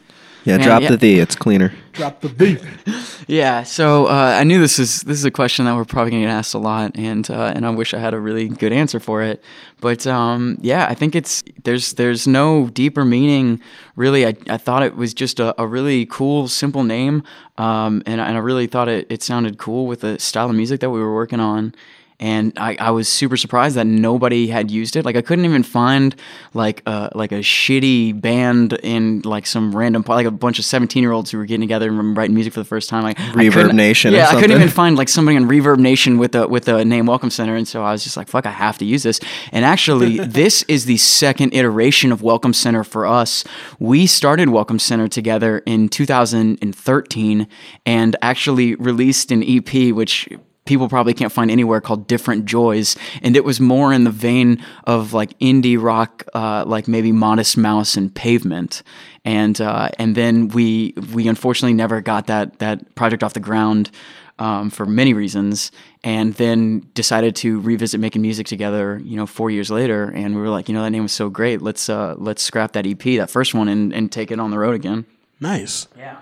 Yeah, 0.45 0.59
Man, 0.59 0.67
drop 0.67 0.83
yeah. 0.83 0.91
the 0.91 0.97
the. 0.97 1.19
It's 1.19 1.35
cleaner. 1.35 1.73
drop 1.93 2.21
the 2.21 2.29
beat. 2.29 2.61
Yeah, 3.29 3.65
so 3.65 4.07
uh, 4.07 4.37
I 4.39 4.45
knew 4.45 4.61
this 4.61 4.79
is 4.79 5.01
this 5.01 5.19
is 5.19 5.25
a 5.25 5.33
question 5.33 5.65
that 5.65 5.75
we're 5.75 5.85
probably 5.85 6.13
gonna 6.13 6.23
get 6.23 6.31
asked 6.31 6.55
a 6.55 6.59
lot, 6.59 6.93
and 6.95 7.29
uh, 7.29 7.53
and 7.57 7.67
I 7.67 7.71
wish 7.71 7.93
I 7.93 7.99
had 7.99 8.15
a 8.15 8.21
really 8.21 8.47
good 8.49 8.73
answer 8.73 9.01
for 9.01 9.21
it. 9.21 9.43
But 9.81 10.07
um, 10.07 10.59
yeah, 10.61 10.87
I 10.89 10.95
think 10.95 11.17
it's 11.17 11.43
there's 11.65 11.95
there's 11.95 12.29
no 12.29 12.69
deeper 12.69 13.05
meaning 13.05 13.61
really. 13.97 14.25
I, 14.25 14.37
I 14.49 14.59
thought 14.59 14.85
it 14.85 14.95
was 14.95 15.13
just 15.13 15.41
a, 15.41 15.61
a 15.61 15.67
really 15.67 16.07
cool, 16.07 16.47
simple 16.47 16.85
name, 16.85 17.25
um, 17.59 18.01
and, 18.07 18.21
I- 18.21 18.29
and 18.29 18.37
I 18.37 18.41
really 18.41 18.69
thought 18.69 18.89
it, 18.89 19.09
it 19.11 19.25
sounded 19.25 19.59
cool 19.59 19.89
with 19.89 20.03
the 20.03 20.21
style 20.21 20.49
of 20.49 20.55
music 20.55 20.79
that 20.81 20.91
we 20.91 21.01
were 21.01 21.13
working 21.15 21.41
on. 21.41 21.75
And 22.19 22.53
I, 22.57 22.77
I 22.81 22.91
was 22.93 23.09
super 23.09 23.37
surprised 23.37 23.77
that 23.77 23.87
nobody 23.87 24.47
had 24.47 24.71
used 24.71 24.97
it. 24.97 25.05
Like 25.05 25.17
I 25.17 25.23
couldn't 25.23 25.45
even 25.45 25.63
find 25.63 26.15
like 26.55 26.83
a 26.87 27.11
like 27.15 27.33
a 27.33 27.41
shitty 27.41 28.19
band 28.21 28.73
in 28.83 29.21
like 29.23 29.47
some 29.47 29.77
random 29.77 30.05
like 30.07 30.27
a 30.27 30.31
bunch 30.31 30.59
of 30.59 30.65
seventeen 30.65 31.03
year 31.03 31.13
olds 31.13 31.31
who 31.31 31.39
were 31.39 31.45
getting 31.45 31.61
together 31.61 31.89
and 31.89 32.17
writing 32.17 32.35
music 32.35 32.55
for 32.55 32.61
the 32.61 32.65
first 32.65 32.89
time. 32.89 33.03
Like 33.03 33.19
Reverb 33.19 33.75
Nation 33.75 34.13
Yeah, 34.13 34.29
I 34.29 34.41
couldn't 34.41 34.57
even 34.57 34.69
find 34.69 34.97
like 34.97 35.09
somebody 35.09 35.37
on 35.37 35.45
Reverb 35.45 35.79
Nation 35.79 36.19
with 36.19 36.33
the 36.33 36.49
with 36.49 36.69
a 36.69 36.85
name 36.85 37.07
Welcome 37.07 37.31
Center, 37.31 37.55
and 37.55 37.69
so 37.69 37.83
I 37.83 37.93
was 37.93 38.03
just 38.03 38.17
like, 38.17 38.29
"Fuck, 38.29 38.47
I 38.47 38.51
have 38.51 38.79
to 38.79 38.85
use 38.85 39.03
this." 39.03 39.21
And 39.53 39.65
actually, 39.65 40.19
this 40.27 40.63
is 40.65 40.87
the 40.87 40.97
second 40.97 41.53
iteration 41.55 42.13
of 42.13 42.23
Welcome 42.23 42.55
Center 42.55 42.85
for 42.85 43.07
us. 43.07 43.45
We 43.79 44.07
started 44.07 44.49
Welcome 44.49 44.79
Center 44.79 45.09
together 45.09 45.59
in 45.67 45.89
2013, 45.89 47.49
and 47.85 48.17
actually 48.23 48.75
released 48.77 49.31
an 49.31 49.43
EP, 49.43 49.93
which 49.95 50.29
people 50.67 50.89
probably 50.89 51.15
can't 51.15 51.33
find 51.33 51.51
anywhere 51.51 51.81
called 51.81 52.07
different 52.07 52.45
joys. 52.45 52.97
And 53.23 53.37
it 53.37 53.45
was 53.45 53.61
more 53.61 53.93
in 53.93 54.05
the 54.05 54.11
vein 54.11 54.63
of 54.85 55.13
like 55.13 55.39
indie 55.39 55.81
rock 55.81 56.25
uh, 56.35 56.65
like 56.67 56.87
maybe 56.89 57.13
modest 57.13 57.57
mouse 57.57 57.97
and 57.97 58.15
pavement. 58.15 58.83
And 59.25 59.61
uh, 59.61 59.89
and 59.99 60.15
then 60.15 60.49
we 60.49 60.93
we 61.15 61.27
unfortunately 61.27 61.75
never 61.75 62.01
got 62.01 62.27
that 62.27 62.59
that 62.59 62.95
project 62.95 63.23
off 63.23 63.33
the 63.33 63.41
ground 63.41 63.91
um, 64.39 64.69
for 64.69 64.85
many 64.85 65.15
reasons 65.15 65.73
and 66.05 66.35
then 66.35 66.87
decided 66.93 67.35
to 67.37 67.59
revisit 67.61 67.99
making 67.99 68.21
music 68.21 68.47
together 68.47 69.01
you 69.03 69.17
know 69.17 69.27
four 69.27 69.51
years 69.51 69.71
later. 69.71 70.05
And 70.05 70.35
we 70.35 70.41
were 70.41 70.51
like 70.51 70.69
you 70.69 70.75
know 70.75 70.83
that 70.83 70.91
name 70.91 71.03
was 71.03 71.13
so 71.13 71.31
great. 71.31 71.63
Let's 71.63 71.89
uh 71.89 72.15
let's 72.19 72.43
scrap 72.43 72.73
that 72.73 72.87
ep 72.87 73.03
that 73.03 73.31
first 73.31 73.55
one 73.55 73.69
and, 73.69 73.95
and 73.95 74.13
take 74.13 74.31
it 74.31 74.39
on 74.39 74.51
the 74.51 74.59
road 74.59 74.75
again. 74.75 75.07
Nice. 75.41 75.89
yeah. 75.97 76.19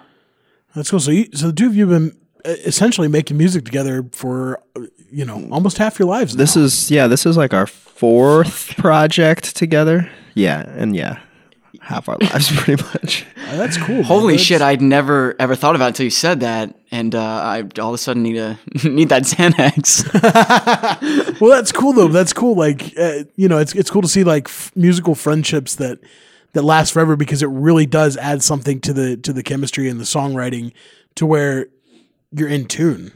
That's 0.74 0.90
cool. 0.90 0.98
So, 0.98 1.12
you, 1.12 1.28
so 1.32 1.48
the 1.48 1.52
two 1.52 1.66
of 1.66 1.76
you 1.76 1.88
have 1.88 2.00
been 2.00 2.18
essentially 2.44 3.08
making 3.08 3.36
music 3.36 3.64
together 3.64 4.04
for 4.12 4.60
you 5.10 5.24
know 5.24 5.46
almost 5.50 5.78
half 5.78 5.98
your 5.98 6.08
lives. 6.08 6.36
This 6.36 6.56
is 6.56 6.90
yeah. 6.90 7.06
This 7.06 7.26
is 7.26 7.36
like 7.36 7.54
our 7.54 7.66
fourth 7.66 8.76
project 8.76 9.56
together. 9.56 10.10
Yeah, 10.34 10.62
and 10.76 10.96
yeah, 10.96 11.20
half 11.80 12.08
our 12.08 12.18
lives 12.20 12.50
pretty 12.60 12.82
much. 12.82 13.24
Uh, 13.48 13.56
that's 13.56 13.76
cool. 13.76 14.02
Holy 14.02 14.34
That's- 14.34 14.46
shit! 14.46 14.62
I'd 14.62 14.82
never 14.82 15.36
ever 15.38 15.54
thought 15.54 15.76
about 15.76 15.86
it 15.86 15.88
until 15.88 16.04
you 16.04 16.10
said 16.10 16.40
that, 16.40 16.74
and 16.90 17.14
uh, 17.14 17.20
I 17.20 17.62
all 17.80 17.90
of 17.90 17.94
a 17.94 17.98
sudden 17.98 18.22
need 18.24 18.36
a 18.36 18.58
need 18.84 19.08
that 19.10 19.22
Xanax. 19.22 20.04
Well, 21.40 21.50
that's 21.50 21.72
cool 21.72 21.92
though. 21.92 22.08
That's 22.08 22.32
cool. 22.32 22.56
Like 22.56 22.96
uh, 22.98 23.24
you 23.36 23.48
know, 23.48 23.58
it's 23.58 23.74
it's 23.74 23.90
cool 23.90 24.02
to 24.02 24.08
see 24.08 24.24
like 24.24 24.48
f- 24.48 24.70
musical 24.74 25.14
friendships 25.14 25.76
that 25.76 25.98
that 26.52 26.62
last 26.62 26.92
forever 26.92 27.16
because 27.16 27.42
it 27.42 27.48
really 27.48 27.86
does 27.86 28.16
add 28.16 28.42
something 28.42 28.80
to 28.82 28.92
the 28.92 29.16
to 29.18 29.32
the 29.32 29.42
chemistry 29.42 29.88
and 29.88 29.98
the 30.00 30.04
songwriting 30.04 30.72
to 31.16 31.26
where 31.26 31.66
you're 32.36 32.48
in 32.48 32.66
tune 32.66 33.12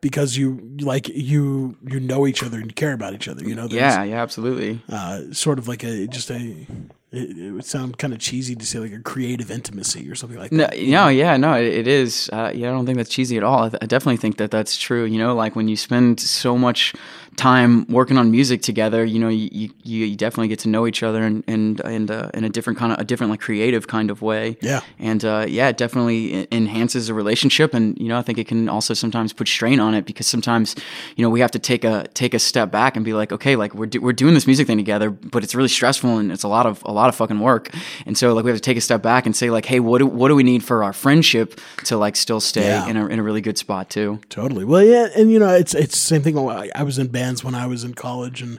because 0.00 0.36
you 0.36 0.76
like 0.80 1.08
you 1.08 1.76
you 1.86 2.00
know 2.00 2.26
each 2.26 2.42
other 2.42 2.58
and 2.58 2.66
you 2.70 2.74
care 2.74 2.92
about 2.92 3.14
each 3.14 3.28
other. 3.28 3.42
You 3.44 3.54
know, 3.54 3.66
yeah, 3.70 4.02
yeah, 4.04 4.22
absolutely. 4.22 4.80
uh, 4.88 5.22
sort 5.32 5.58
of 5.58 5.68
like 5.68 5.82
a 5.84 6.06
just 6.06 6.30
a. 6.30 6.66
It, 7.12 7.36
it 7.36 7.50
would 7.50 7.64
sound 7.64 7.98
kind 7.98 8.12
of 8.12 8.20
cheesy 8.20 8.54
to 8.54 8.64
say 8.64 8.78
like 8.78 8.92
a 8.92 9.00
creative 9.00 9.50
intimacy 9.50 10.08
or 10.08 10.14
something 10.14 10.38
like 10.38 10.52
No, 10.52 10.58
that. 10.68 10.78
no, 10.80 11.08
yeah, 11.08 11.36
no, 11.36 11.54
it, 11.54 11.66
it 11.66 11.88
is. 11.88 12.30
Uh, 12.32 12.52
yeah, 12.54 12.68
I 12.68 12.70
don't 12.72 12.86
think 12.86 12.98
that's 12.98 13.10
cheesy 13.10 13.36
at 13.36 13.42
all. 13.42 13.64
I, 13.64 13.68
th- 13.70 13.82
I 13.82 13.86
definitely 13.86 14.18
think 14.18 14.36
that 14.36 14.52
that's 14.52 14.76
true. 14.78 15.04
You 15.06 15.18
know, 15.18 15.34
like 15.34 15.56
when 15.56 15.66
you 15.66 15.76
spend 15.76 16.20
so 16.20 16.56
much 16.56 16.94
time 17.40 17.86
working 17.88 18.18
on 18.18 18.30
music 18.30 18.60
together, 18.62 19.04
you 19.04 19.18
know, 19.18 19.28
you, 19.28 19.48
you, 19.82 20.04
you 20.06 20.16
definitely 20.16 20.48
get 20.48 20.58
to 20.60 20.68
know 20.68 20.86
each 20.86 21.02
other 21.02 21.22
and 21.22 21.42
and 21.46 21.80
and 21.80 22.10
uh, 22.10 22.30
in 22.34 22.44
a 22.44 22.48
different 22.48 22.78
kind 22.78 22.92
of 22.92 22.98
a 22.98 23.04
different 23.04 23.30
like 23.30 23.40
creative 23.40 23.86
kind 23.86 24.10
of 24.10 24.20
way. 24.22 24.56
Yeah. 24.60 24.80
and 24.98 25.24
uh, 25.24 25.46
yeah, 25.48 25.68
it 25.68 25.76
definitely 25.78 26.46
enhances 26.52 27.08
a 27.08 27.14
relationship, 27.14 27.74
and 27.74 27.98
you 27.98 28.08
know, 28.08 28.18
I 28.18 28.22
think 28.22 28.38
it 28.38 28.46
can 28.46 28.68
also 28.68 28.94
sometimes 28.94 29.32
put 29.32 29.48
strain 29.48 29.80
on 29.80 29.94
it 29.94 30.04
because 30.04 30.26
sometimes, 30.26 30.76
you 31.16 31.22
know, 31.24 31.30
we 31.30 31.40
have 31.40 31.50
to 31.52 31.58
take 31.58 31.82
a 31.84 32.06
take 32.14 32.34
a 32.34 32.38
step 32.38 32.70
back 32.70 32.96
and 32.96 33.04
be 33.04 33.14
like, 33.14 33.32
okay, 33.32 33.56
like 33.56 33.74
we're 33.74 33.86
do- 33.86 34.00
we're 34.02 34.12
doing 34.24 34.34
this 34.34 34.46
music 34.46 34.66
thing 34.66 34.76
together, 34.78 35.10
but 35.10 35.42
it's 35.42 35.54
really 35.54 35.68
stressful 35.68 36.18
and 36.18 36.30
it's 36.32 36.44
a 36.44 36.48
lot 36.48 36.66
of 36.66 36.82
a 36.84 36.92
lot 36.92 37.08
of 37.08 37.14
fucking 37.16 37.40
work, 37.40 37.70
and 38.06 38.16
so 38.18 38.34
like 38.34 38.44
we 38.44 38.50
have 38.50 38.58
to 38.60 38.68
take 38.70 38.76
a 38.76 38.80
step 38.82 39.02
back 39.02 39.26
and 39.26 39.34
say 39.34 39.48
like, 39.50 39.64
hey, 39.66 39.80
what 39.80 39.98
do, 39.98 40.06
what 40.06 40.28
do 40.28 40.34
we 40.34 40.42
need 40.42 40.62
for 40.62 40.84
our 40.84 40.92
friendship 40.92 41.58
to 41.84 41.96
like 41.96 42.16
still 42.16 42.40
stay 42.40 42.66
Yeah. 42.68 42.86
in 42.90 42.96
a 42.96 43.06
in 43.06 43.18
a 43.18 43.22
really 43.22 43.40
good 43.40 43.56
spot 43.58 43.88
too? 43.90 44.20
Totally. 44.28 44.64
Well, 44.64 44.84
yeah, 44.84 45.08
and 45.16 45.30
you 45.32 45.38
know, 45.38 45.54
it's 45.54 45.74
it's 45.74 45.94
the 45.94 46.06
same 46.14 46.22
thing. 46.22 46.36
I, 46.38 46.82
was 46.82 46.98
in 46.98 47.08
bands 47.30 47.44
when 47.44 47.54
I 47.54 47.66
was 47.66 47.84
in 47.84 47.94
college, 47.94 48.42
and 48.42 48.58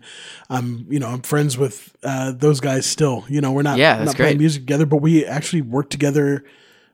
I'm 0.50 0.86
you 0.90 1.00
know 1.00 1.08
I'm 1.08 1.22
friends 1.22 1.58
with 1.58 1.96
uh, 2.04 2.32
those 2.32 2.60
guys 2.60 2.86
still. 2.86 3.26
You 3.28 3.42
know, 3.42 3.52
we're 3.52 3.62
not 3.62 3.78
Yeah, 3.78 3.98
that's 3.98 4.08
not 4.08 4.16
playing 4.16 4.38
music 4.38 4.64
together, 4.64 4.86
but 4.86 4.98
we 4.98 5.26
actually 5.26 5.62
work 5.62 5.90
together 5.90 6.44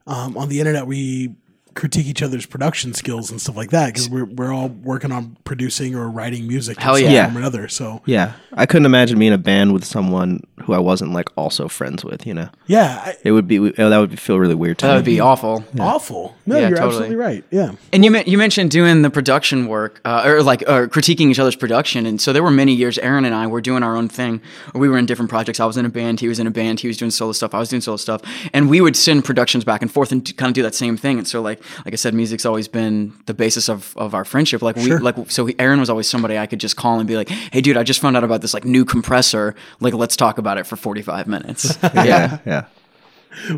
um, 0.05 0.37
on 0.37 0.49
the 0.49 0.59
internet. 0.59 0.87
We 0.87 1.35
critique 1.77 2.07
each 2.07 2.21
other's 2.21 2.45
production 2.45 2.93
skills 2.93 3.29
and 3.31 3.39
stuff 3.39 3.55
like 3.55 3.69
that 3.69 3.93
because 3.93 4.09
we're 4.09 4.25
we're 4.25 4.51
all 4.51 4.67
working 4.67 5.11
on 5.11 5.37
producing 5.43 5.95
or 5.95 6.09
writing 6.09 6.47
music. 6.47 6.77
in 6.77 6.83
Hell 6.83 6.95
some 6.97 7.05
yeah. 7.05 7.25
form 7.25 7.37
or 7.37 7.39
another. 7.39 7.67
So 7.67 8.01
Yeah, 8.05 8.33
I 8.53 8.65
couldn't 8.65 8.87
imagine 8.87 9.19
being 9.19 9.31
in 9.31 9.39
a 9.39 9.41
band 9.41 9.73
with 9.73 9.85
someone 9.85 10.41
who 10.63 10.73
I 10.73 10.79
wasn't 10.79 11.13
like 11.13 11.29
also 11.37 11.67
friends 11.67 12.03
with. 12.03 12.25
You 12.25 12.33
know, 12.33 12.49
yeah, 12.65 13.01
I, 13.05 13.15
it 13.23 13.31
would 13.31 13.47
be 13.47 13.59
oh, 13.59 13.89
that 13.89 13.97
would 13.97 14.19
feel 14.19 14.39
really 14.39 14.55
weird 14.55 14.79
to 14.79 14.85
me. 14.85 14.87
That 14.87 14.93
me. 14.93 14.97
would 14.97 15.05
be 15.05 15.19
awful. 15.19 15.63
awful. 15.79 16.35
No, 16.45 16.55
Yeah, 16.57 16.69
you're 16.69 16.77
totally. 16.77 16.87
absolutely 16.87 17.15
right. 17.15 17.43
Yeah. 17.51 17.73
And 17.93 18.03
you 18.03 18.17
you 18.25 18.37
mentioned 18.37 18.71
doing 18.71 19.03
the 19.03 19.09
production 19.09 19.67
work, 19.67 20.01
uh, 20.03 20.23
or 20.25 20.41
like 20.41 20.63
or 20.67 20.87
critiquing 20.87 21.29
each 21.29 21.39
other's 21.39 21.55
production, 21.55 22.05
and 22.05 22.19
so 22.19 22.33
there 22.33 22.43
were 22.43 22.51
many 22.51 22.73
years. 22.73 22.97
Aaron 22.97 23.23
and 23.23 23.35
I 23.35 23.45
were 23.47 23.61
doing 23.61 23.83
our 23.83 23.95
own 23.95 24.09
thing. 24.09 24.41
We 24.73 24.89
were 24.89 24.97
in 24.97 25.05
different 25.05 25.29
projects. 25.29 25.59
I 25.59 25.65
was 25.65 25.77
in 25.77 25.85
a 25.85 25.89
band. 25.89 26.19
He 26.19 26.27
was 26.27 26.39
in 26.39 26.47
a 26.47 26.51
band. 26.51 26.79
He 26.79 26.87
was 26.87 26.97
doing 26.97 27.11
solo 27.11 27.33
stuff. 27.33 27.53
I 27.53 27.59
was 27.59 27.69
doing 27.69 27.81
solo 27.81 27.97
stuff, 27.97 28.21
and 28.53 28.69
we 28.69 28.81
would 28.81 28.95
send 28.95 29.25
productions 29.25 29.63
back 29.63 29.81
and 29.81 29.91
forth 29.91 30.11
and 30.11 30.25
kind 30.37 30.49
of 30.49 30.55
do 30.55 30.63
that 30.63 30.73
same 30.73 30.97
thing. 30.97 31.19
And 31.19 31.27
so, 31.27 31.41
like 31.41 31.61
like 31.85 31.93
I 31.93 31.95
said, 31.95 32.13
music's 32.13 32.45
always 32.45 32.67
been 32.67 33.13
the 33.25 33.33
basis 33.33 33.69
of, 33.69 33.95
of 33.97 34.13
our 34.13 34.25
friendship. 34.25 34.61
Like 34.61 34.75
we 34.75 34.95
like 34.97 35.15
so. 35.29 35.45
He, 35.45 35.55
Aaron 35.59 35.79
was 35.79 35.89
always 35.89 36.07
somebody 36.07 36.37
I 36.37 36.45
could 36.45 36.59
just 36.59 36.75
call 36.75 36.99
and 36.99 37.07
be 37.07 37.15
like, 37.15 37.29
"Hey, 37.29 37.61
dude, 37.61 37.77
I 37.77 37.83
just 37.83 37.99
found 37.99 38.17
out 38.17 38.23
about 38.23 38.41
this 38.41 38.53
like 38.53 38.65
new 38.65 38.85
compressor. 38.85 39.55
Like, 39.79 39.93
let's 39.93 40.15
talk 40.15 40.37
about 40.37 40.57
it 40.57 40.65
for 40.65 40.75
forty 40.75 41.01
five 41.01 41.27
minutes." 41.27 41.77
yeah, 41.93 42.39
yeah. 42.45 42.65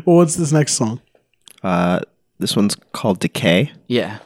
Well, 0.04 0.16
what's 0.16 0.36
this 0.36 0.52
next 0.52 0.74
song? 0.74 1.00
Uh, 1.62 2.00
this 2.38 2.56
one's 2.56 2.76
called 2.92 3.20
Decay. 3.20 3.72
Yeah. 3.86 4.18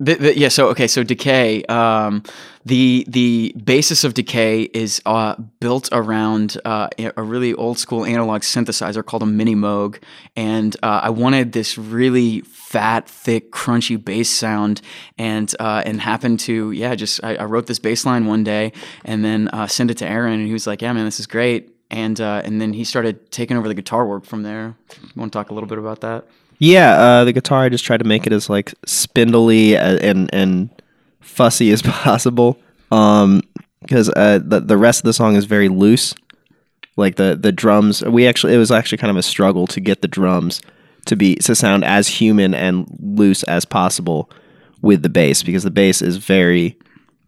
The, 0.00 0.14
the, 0.14 0.38
yeah. 0.38 0.48
So 0.48 0.68
okay. 0.68 0.86
So 0.86 1.02
decay. 1.02 1.64
Um, 1.64 2.22
the 2.64 3.04
the 3.08 3.52
basis 3.64 4.04
of 4.04 4.14
decay 4.14 4.62
is 4.62 5.02
uh, 5.06 5.34
built 5.58 5.88
around 5.90 6.56
uh, 6.64 6.88
a 7.16 7.22
really 7.22 7.52
old 7.54 7.78
school 7.78 8.04
analog 8.04 8.42
synthesizer 8.42 9.04
called 9.04 9.24
a 9.24 9.26
Mini 9.26 9.56
Moog, 9.56 10.00
and 10.36 10.76
uh, 10.84 11.00
I 11.02 11.10
wanted 11.10 11.52
this 11.52 11.76
really 11.76 12.42
fat, 12.42 13.08
thick, 13.08 13.50
crunchy 13.50 14.02
bass 14.02 14.30
sound, 14.30 14.82
and 15.16 15.52
uh, 15.58 15.82
and 15.84 16.00
happened 16.00 16.38
to 16.40 16.70
yeah. 16.70 16.94
Just 16.94 17.24
I, 17.24 17.34
I 17.34 17.44
wrote 17.46 17.66
this 17.66 17.80
bass 17.80 18.06
line 18.06 18.26
one 18.26 18.44
day, 18.44 18.72
and 19.04 19.24
then 19.24 19.48
uh, 19.48 19.66
sent 19.66 19.90
it 19.90 19.96
to 19.98 20.06
Aaron, 20.06 20.34
and 20.34 20.46
he 20.46 20.52
was 20.52 20.66
like, 20.66 20.80
"Yeah, 20.80 20.92
man, 20.92 21.06
this 21.06 21.18
is 21.18 21.26
great." 21.26 21.74
And 21.90 22.20
uh, 22.20 22.42
and 22.44 22.60
then 22.60 22.72
he 22.72 22.84
started 22.84 23.32
taking 23.32 23.56
over 23.56 23.66
the 23.66 23.74
guitar 23.74 24.06
work 24.06 24.24
from 24.26 24.44
there. 24.44 24.76
You 25.02 25.08
want 25.16 25.32
to 25.32 25.36
talk 25.36 25.50
a 25.50 25.54
little 25.54 25.68
bit 25.68 25.78
about 25.78 26.02
that? 26.02 26.26
Yeah, 26.58 26.92
uh, 26.94 27.24
the 27.24 27.32
guitar 27.32 27.64
I 27.64 27.68
just 27.68 27.84
tried 27.84 27.98
to 27.98 28.04
make 28.04 28.26
it 28.26 28.32
as 28.32 28.50
like 28.50 28.74
spindly 28.84 29.76
and 29.76 30.32
and 30.32 30.70
fussy 31.20 31.70
as 31.70 31.82
possible. 31.82 32.58
Um, 32.90 33.42
because 33.80 34.08
uh, 34.10 34.40
the 34.42 34.60
the 34.60 34.76
rest 34.76 35.00
of 35.00 35.04
the 35.04 35.12
song 35.12 35.36
is 35.36 35.44
very 35.44 35.68
loose. 35.68 36.14
Like 36.96 37.16
the 37.16 37.38
the 37.40 37.52
drums, 37.52 38.02
we 38.04 38.26
actually 38.26 38.54
it 38.54 38.58
was 38.58 38.72
actually 38.72 38.98
kind 38.98 39.10
of 39.10 39.16
a 39.16 39.22
struggle 39.22 39.66
to 39.68 39.80
get 39.80 40.02
the 40.02 40.08
drums 40.08 40.60
to 41.06 41.16
be 41.16 41.36
to 41.36 41.54
sound 41.54 41.84
as 41.84 42.08
human 42.08 42.54
and 42.54 42.88
loose 43.00 43.44
as 43.44 43.64
possible 43.64 44.30
with 44.82 45.02
the 45.02 45.08
bass 45.08 45.42
because 45.42 45.62
the 45.62 45.70
bass 45.70 46.02
is 46.02 46.16
very 46.16 46.76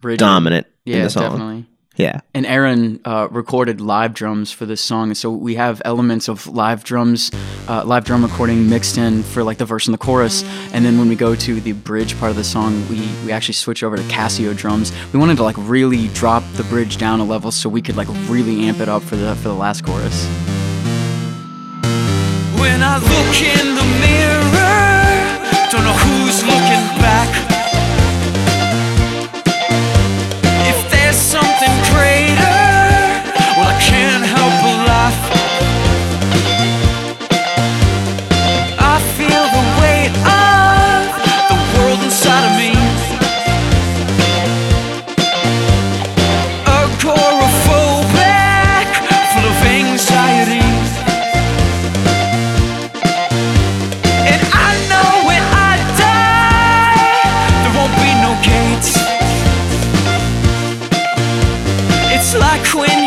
Rigid. 0.03 0.19
dominant 0.19 0.67
in 0.85 1.03
the 1.03 1.09
song. 1.09 1.23
definitely. 1.23 1.65
Yeah, 1.97 2.21
And 2.33 2.45
Aaron 2.45 3.01
uh, 3.03 3.27
recorded 3.31 3.81
live 3.81 4.13
drums 4.13 4.49
for 4.51 4.65
this 4.65 4.79
song, 4.79 5.09
And 5.09 5.17
so 5.17 5.29
we 5.29 5.55
have 5.55 5.81
elements 5.83 6.29
of 6.29 6.47
live 6.47 6.85
drums, 6.85 7.31
uh, 7.67 7.83
live 7.83 8.05
drum 8.05 8.23
recording 8.23 8.69
mixed 8.69 8.97
in 8.97 9.23
for 9.23 9.43
like 9.43 9.57
the 9.57 9.65
verse 9.65 9.87
and 9.87 9.93
the 9.93 9.97
chorus. 9.97 10.43
And 10.73 10.85
then 10.85 10.97
when 10.97 11.09
we 11.09 11.15
go 11.15 11.35
to 11.35 11.59
the 11.59 11.73
bridge 11.73 12.17
part 12.17 12.29
of 12.29 12.37
the 12.37 12.45
song, 12.45 12.87
we 12.89 13.01
we 13.25 13.33
actually 13.33 13.55
switch 13.55 13.83
over 13.83 13.97
to 13.97 14.03
Casio 14.03 14.55
drums. 14.55 14.93
We 15.11 15.19
wanted 15.19 15.35
to 15.37 15.43
like 15.43 15.57
really 15.57 16.07
drop 16.09 16.43
the 16.53 16.63
bridge 16.63 16.97
down 16.97 17.19
a 17.19 17.25
level 17.25 17.51
so 17.51 17.67
we 17.69 17.81
could 17.81 17.97
like 17.97 18.07
really 18.29 18.67
amp 18.67 18.79
it 18.79 18.87
up 18.87 19.03
for 19.03 19.17
the 19.17 19.35
for 19.35 19.49
the 19.49 19.53
last 19.55 19.83
chorus. 19.85 20.25
When 22.57 22.81
I 22.81 22.97
look 22.99 23.35
in 23.41 23.75
the 23.75 23.87
mirror, 23.99 25.69
don't 25.71 25.83
know 25.83 25.93
who's 25.93 26.50
I 62.53 62.57
quit 62.65 63.00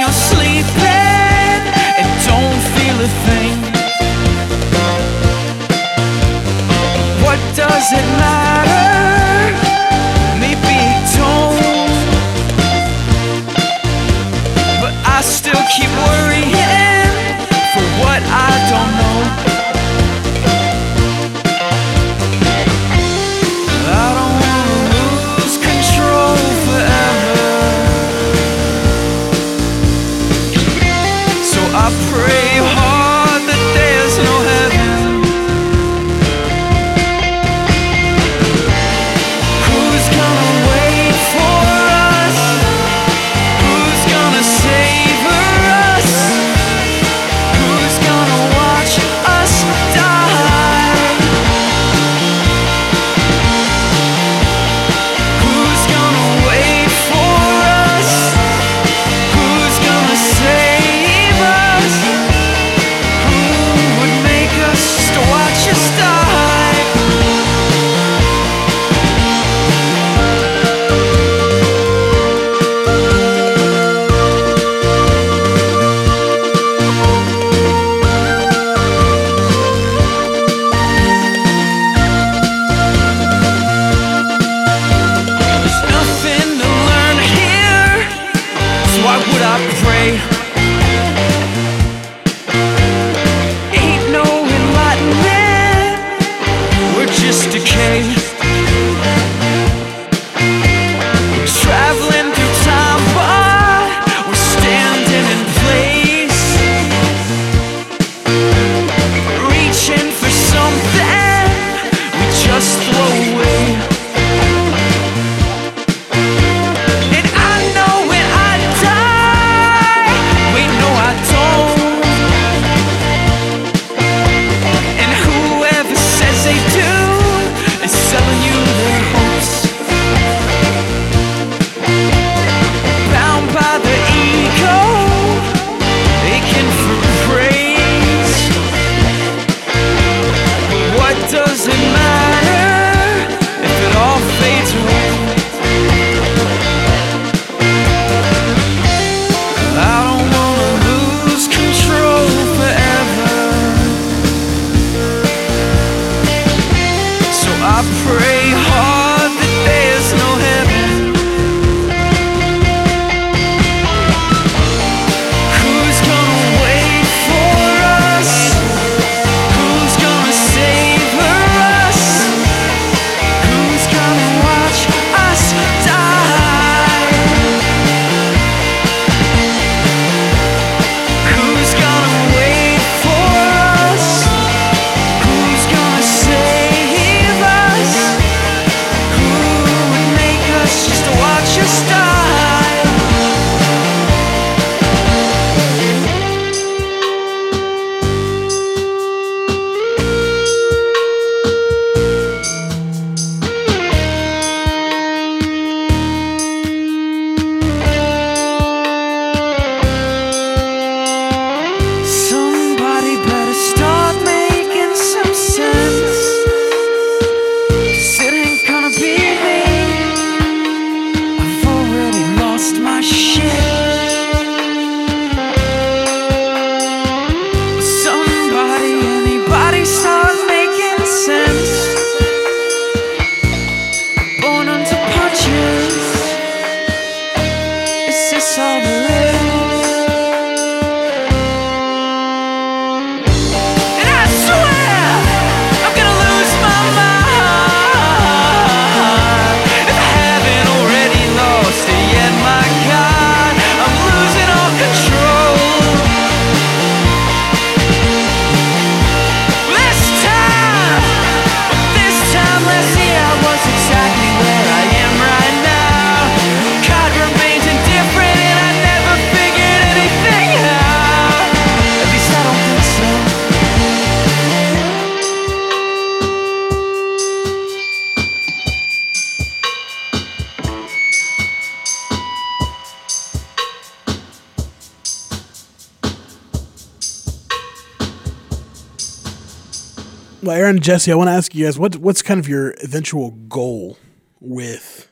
And 290.74 290.82
Jesse, 290.82 291.12
I 291.12 291.14
want 291.14 291.28
to 291.28 291.32
ask 291.34 291.54
you 291.54 291.66
guys 291.66 291.78
what 291.78 291.98
what's 291.98 292.20
kind 292.20 292.40
of 292.40 292.48
your 292.48 292.74
eventual 292.82 293.30
goal 293.30 293.96
with 294.40 295.08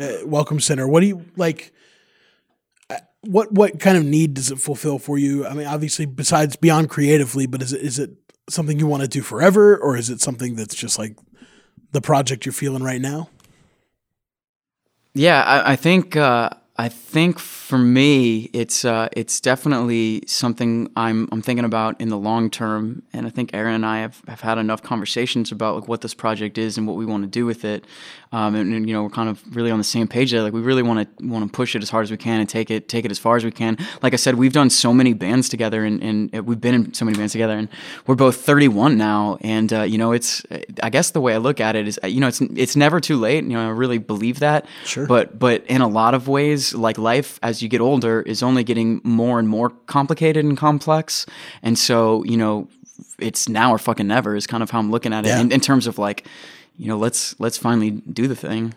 uh, 0.00 0.16
Welcome 0.24 0.58
Center? 0.58 0.88
What 0.88 0.98
do 0.98 1.06
you 1.06 1.26
like? 1.36 1.72
what 3.20 3.52
what 3.52 3.78
kind 3.78 3.96
of 3.96 4.04
need 4.04 4.34
does 4.34 4.50
it 4.50 4.58
fulfill 4.58 4.98
for 4.98 5.16
you? 5.16 5.46
I 5.46 5.54
mean, 5.54 5.68
obviously, 5.68 6.06
besides 6.06 6.56
beyond 6.56 6.90
creatively, 6.90 7.46
but 7.46 7.62
is 7.62 7.72
it 7.72 7.82
is 7.82 8.00
it 8.00 8.10
something 8.50 8.80
you 8.80 8.88
want 8.88 9.04
to 9.04 9.08
do 9.08 9.22
forever, 9.22 9.76
or 9.76 9.96
is 9.96 10.10
it 10.10 10.20
something 10.20 10.56
that's 10.56 10.74
just 10.74 10.98
like 10.98 11.16
the 11.92 12.00
project 12.00 12.44
you're 12.44 12.52
feeling 12.52 12.82
right 12.82 13.00
now? 13.00 13.30
Yeah, 15.14 15.40
I, 15.40 15.74
I 15.74 15.76
think 15.76 16.16
uh, 16.16 16.50
I 16.78 16.90
think 16.90 17.38
for 17.38 17.78
me, 17.78 18.50
it's 18.52 18.84
uh, 18.84 19.08
it's 19.12 19.40
definitely 19.40 20.22
something 20.26 20.90
I'm 20.94 21.26
I'm 21.32 21.40
thinking 21.40 21.64
about 21.64 21.98
in 22.00 22.10
the 22.10 22.18
long 22.18 22.50
term, 22.50 23.02
and 23.14 23.26
I 23.26 23.30
think 23.30 23.50
Aaron 23.54 23.74
and 23.76 23.86
I 23.86 24.00
have, 24.00 24.20
have 24.28 24.42
had 24.42 24.58
enough 24.58 24.82
conversations 24.82 25.50
about 25.50 25.74
like 25.74 25.88
what 25.88 26.02
this 26.02 26.12
project 26.12 26.58
is 26.58 26.76
and 26.76 26.86
what 26.86 26.96
we 26.96 27.06
want 27.06 27.22
to 27.22 27.28
do 27.28 27.46
with 27.46 27.64
it, 27.64 27.84
um, 28.32 28.54
and, 28.54 28.74
and, 28.74 28.86
you 28.86 28.94
know 28.94 29.04
we're 29.04 29.08
kind 29.10 29.30
of 29.30 29.42
really 29.56 29.70
on 29.70 29.78
the 29.78 29.84
same 29.84 30.06
page 30.06 30.32
there. 30.32 30.42
Like 30.42 30.52
we 30.52 30.60
really 30.60 30.82
want 30.82 31.18
to 31.18 31.26
want 31.26 31.46
to 31.46 31.50
push 31.50 31.74
it 31.74 31.82
as 31.82 31.88
hard 31.88 32.04
as 32.04 32.10
we 32.10 32.18
can 32.18 32.40
and 32.40 32.48
take 32.48 32.70
it 32.70 32.88
take 32.88 33.06
it 33.06 33.10
as 33.10 33.18
far 33.18 33.36
as 33.36 33.44
we 33.44 33.50
can. 33.50 33.78
Like 34.02 34.12
I 34.12 34.16
said, 34.16 34.34
we've 34.34 34.52
done 34.52 34.68
so 34.68 34.92
many 34.92 35.14
bands 35.14 35.48
together, 35.48 35.82
and, 35.82 36.02
and 36.02 36.46
we've 36.46 36.60
been 36.60 36.74
in 36.74 36.94
so 36.94 37.06
many 37.06 37.16
bands 37.16 37.32
together, 37.32 37.56
and 37.56 37.70
we're 38.06 38.16
both 38.16 38.36
31 38.36 38.98
now, 38.98 39.38
and 39.40 39.72
uh, 39.72 39.82
you 39.82 39.96
know 39.96 40.12
it's 40.12 40.44
I 40.82 40.90
guess 40.90 41.10
the 41.10 41.22
way 41.22 41.32
I 41.32 41.38
look 41.38 41.58
at 41.58 41.74
it 41.74 41.88
is 41.88 41.98
you 42.04 42.20
know 42.20 42.28
it's 42.28 42.42
it's 42.42 42.76
never 42.76 43.00
too 43.00 43.16
late. 43.16 43.44
You 43.44 43.50
know 43.50 43.66
I 43.66 43.70
really 43.70 43.98
believe 43.98 44.40
that. 44.40 44.66
Sure. 44.84 45.06
But 45.06 45.38
but 45.38 45.64
in 45.66 45.80
a 45.80 45.88
lot 45.88 46.12
of 46.12 46.28
ways, 46.28 46.65
like 46.74 46.98
life 46.98 47.38
as 47.42 47.62
you 47.62 47.68
get 47.68 47.80
older 47.80 48.22
is 48.22 48.42
only 48.42 48.64
getting 48.64 49.00
more 49.04 49.38
and 49.38 49.48
more 49.48 49.70
complicated 49.86 50.44
and 50.44 50.56
complex, 50.56 51.26
and 51.62 51.78
so 51.78 52.22
you 52.24 52.36
know 52.36 52.68
it's 53.18 53.48
now 53.48 53.72
or 53.72 53.78
fucking 53.78 54.06
never 54.06 54.36
is 54.36 54.46
kind 54.46 54.62
of 54.62 54.70
how 54.70 54.78
I'm 54.78 54.90
looking 54.90 55.12
at 55.12 55.24
it 55.26 55.28
Yeah. 55.28 55.40
in, 55.40 55.52
in 55.52 55.60
terms 55.60 55.86
of 55.86 55.98
like 55.98 56.26
you 56.76 56.88
know 56.88 56.96
let's 56.98 57.38
let's 57.40 57.58
finally 57.58 57.90
do 57.90 58.26
the 58.28 58.36
thing. 58.36 58.74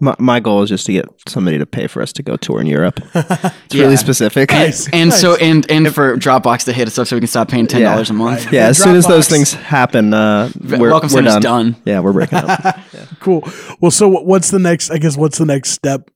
My, 0.00 0.16
my 0.18 0.40
goal 0.40 0.62
is 0.64 0.68
just 0.70 0.86
to 0.86 0.92
get 0.92 1.04
somebody 1.28 1.58
to 1.58 1.66
pay 1.66 1.86
for 1.86 2.02
us 2.02 2.12
to 2.14 2.24
go 2.24 2.36
tour 2.36 2.60
in 2.60 2.66
Europe. 2.66 2.98
It's 3.14 3.74
Yeah. 3.74 3.82
really 3.84 3.96
specific. 3.96 4.50
Nice. 4.50 4.88
And 4.92 5.12
so 5.12 5.36
and 5.36 5.70
and 5.70 5.94
for 5.94 6.16
Dropbox 6.16 6.64
to 6.64 6.72
hit 6.72 6.88
us 6.88 6.98
up 6.98 7.06
so 7.06 7.14
we 7.16 7.20
can 7.20 7.28
stop 7.28 7.48
paying 7.48 7.66
ten 7.68 7.82
dollars 7.82 8.10
a 8.10 8.12
month. 8.14 8.46
Right. 8.46 8.54
Yeah, 8.54 8.66
as 8.68 8.78
soon 8.82 8.96
as 8.96 9.06
those 9.06 9.28
things 9.28 9.52
happen, 9.52 10.12
uh, 10.12 10.50
we're, 10.60 10.90
Welcome 10.90 11.10
we're 11.12 11.22
done. 11.22 11.42
done. 11.42 11.76
Yeah, 11.84 12.00
we're 12.00 12.12
breaking 12.12 12.38
up. 12.38 12.78
Cool. 13.20 13.48
Well, 13.80 13.92
so 13.92 14.08
what's 14.08 14.50
the 14.50 14.58
next? 14.58 14.90
I 14.90 14.98
guess 14.98 15.16
what's 15.16 15.38
the 15.38 15.46
next 15.46 15.70
step 15.70 16.06
th- 16.06 16.12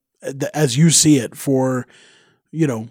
as 0.55 0.77
you 0.77 0.91
see 0.91 1.17
it 1.19 1.37
for, 1.37 1.87
you 2.53 2.67
know, 2.67 2.89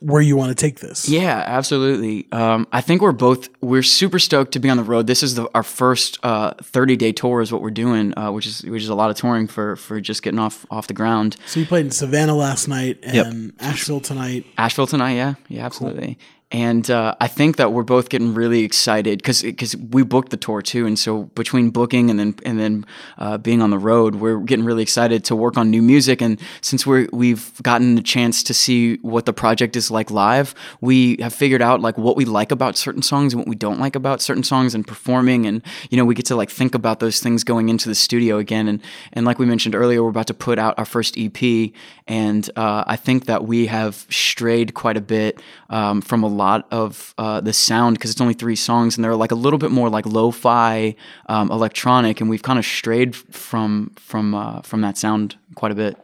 where 0.00 0.20
you 0.20 0.36
want 0.36 0.50
to 0.50 0.54
take 0.54 0.80
this? 0.80 1.08
Yeah, 1.08 1.42
absolutely. 1.46 2.30
Um, 2.30 2.66
I 2.70 2.82
think 2.82 3.00
we're 3.00 3.12
both 3.12 3.48
we're 3.62 3.82
super 3.82 4.18
stoked 4.18 4.52
to 4.52 4.58
be 4.58 4.68
on 4.68 4.76
the 4.76 4.82
road. 4.82 5.06
This 5.06 5.22
is 5.22 5.36
the, 5.36 5.48
our 5.54 5.62
first 5.62 6.18
uh, 6.22 6.52
30 6.62 6.96
day 6.96 7.12
tour 7.12 7.40
is 7.40 7.50
what 7.50 7.62
we're 7.62 7.70
doing, 7.70 8.16
uh, 8.18 8.30
which 8.30 8.46
is 8.46 8.62
which 8.64 8.82
is 8.82 8.90
a 8.90 8.94
lot 8.94 9.08
of 9.10 9.16
touring 9.16 9.46
for 9.46 9.74
for 9.76 9.98
just 10.00 10.22
getting 10.22 10.38
off 10.38 10.66
off 10.70 10.86
the 10.86 10.94
ground. 10.94 11.36
So 11.46 11.60
you 11.60 11.66
played 11.66 11.86
in 11.86 11.90
Savannah 11.92 12.34
last 12.36 12.68
night 12.68 12.98
Yep. 13.02 13.26
and 13.26 13.52
Asheville 13.58 14.00
tonight. 14.00 14.44
Asheville 14.58 14.86
tonight, 14.86 15.14
yeah, 15.14 15.34
yeah, 15.48 15.64
absolutely. 15.64 16.18
And 16.52 16.88
uh, 16.92 17.16
I 17.20 17.26
think 17.26 17.56
that 17.56 17.72
we're 17.72 17.82
both 17.82 18.08
getting 18.08 18.32
really 18.32 18.62
excited 18.62 19.18
because 19.18 19.42
because 19.42 19.76
we 19.76 20.04
booked 20.04 20.30
the 20.30 20.36
tour 20.36 20.62
too, 20.62 20.86
and 20.86 20.96
so 20.96 21.24
between 21.34 21.70
booking 21.70 22.08
and 22.08 22.20
then 22.20 22.36
and 22.44 22.60
then 22.60 22.86
uh, 23.18 23.36
being 23.36 23.60
on 23.60 23.70
the 23.70 23.78
road, 23.78 24.14
we're 24.14 24.38
getting 24.38 24.64
really 24.64 24.84
excited 24.84 25.24
to 25.24 25.34
work 25.34 25.56
on 25.56 25.72
new 25.72 25.82
music. 25.82 26.22
And 26.22 26.40
since 26.60 26.86
we 26.86 27.08
we've 27.12 27.60
gotten 27.64 27.96
the 27.96 28.02
chance 28.02 28.44
to 28.44 28.54
see 28.54 28.98
what 28.98 29.26
the 29.26 29.32
project 29.32 29.74
is 29.74 29.90
like 29.90 30.12
live, 30.12 30.54
we 30.80 31.16
have 31.16 31.34
figured 31.34 31.62
out 31.62 31.80
like 31.80 31.98
what 31.98 32.16
we 32.16 32.24
like 32.24 32.52
about 32.52 32.76
certain 32.76 33.02
songs 33.02 33.32
and 33.32 33.40
what 33.40 33.48
we 33.48 33.56
don't 33.56 33.80
like 33.80 33.96
about 33.96 34.22
certain 34.22 34.44
songs, 34.44 34.72
and 34.72 34.86
performing. 34.86 35.46
And 35.46 35.62
you 35.90 35.96
know, 35.96 36.04
we 36.04 36.14
get 36.14 36.26
to 36.26 36.36
like 36.36 36.50
think 36.50 36.76
about 36.76 37.00
those 37.00 37.18
things 37.18 37.42
going 37.42 37.70
into 37.70 37.88
the 37.88 37.94
studio 37.96 38.38
again. 38.38 38.68
And 38.68 38.80
and 39.14 39.26
like 39.26 39.40
we 39.40 39.46
mentioned 39.46 39.74
earlier, 39.74 40.00
we're 40.00 40.10
about 40.10 40.28
to 40.28 40.34
put 40.34 40.60
out 40.60 40.78
our 40.78 40.84
first 40.84 41.18
EP, 41.18 41.72
and 42.06 42.48
uh, 42.54 42.84
I 42.86 42.94
think 42.94 43.26
that 43.26 43.46
we 43.46 43.66
have 43.66 44.06
strayed 44.10 44.74
quite 44.74 44.96
a 44.96 45.00
bit 45.00 45.42
um, 45.70 46.00
from 46.00 46.22
a 46.22 46.35
lot 46.36 46.66
of 46.70 47.14
uh, 47.18 47.40
the 47.40 47.52
sound 47.52 47.96
because 47.96 48.10
it's 48.10 48.20
only 48.20 48.34
three 48.34 48.56
songs 48.56 48.96
and 48.96 49.04
they're 49.04 49.16
like 49.16 49.32
a 49.32 49.36
little 49.36 49.58
bit 49.58 49.70
more 49.70 49.88
like 49.88 50.06
lo-fi 50.06 50.94
um, 51.28 51.50
electronic, 51.50 52.20
and 52.20 52.30
we've 52.30 52.42
kind 52.42 52.58
of 52.58 52.64
strayed 52.64 53.16
from 53.16 53.92
from 53.96 54.34
uh, 54.34 54.60
from 54.62 54.80
that 54.82 54.96
sound 54.98 55.36
quite 55.54 55.72
a 55.72 55.74
bit. 55.74 55.96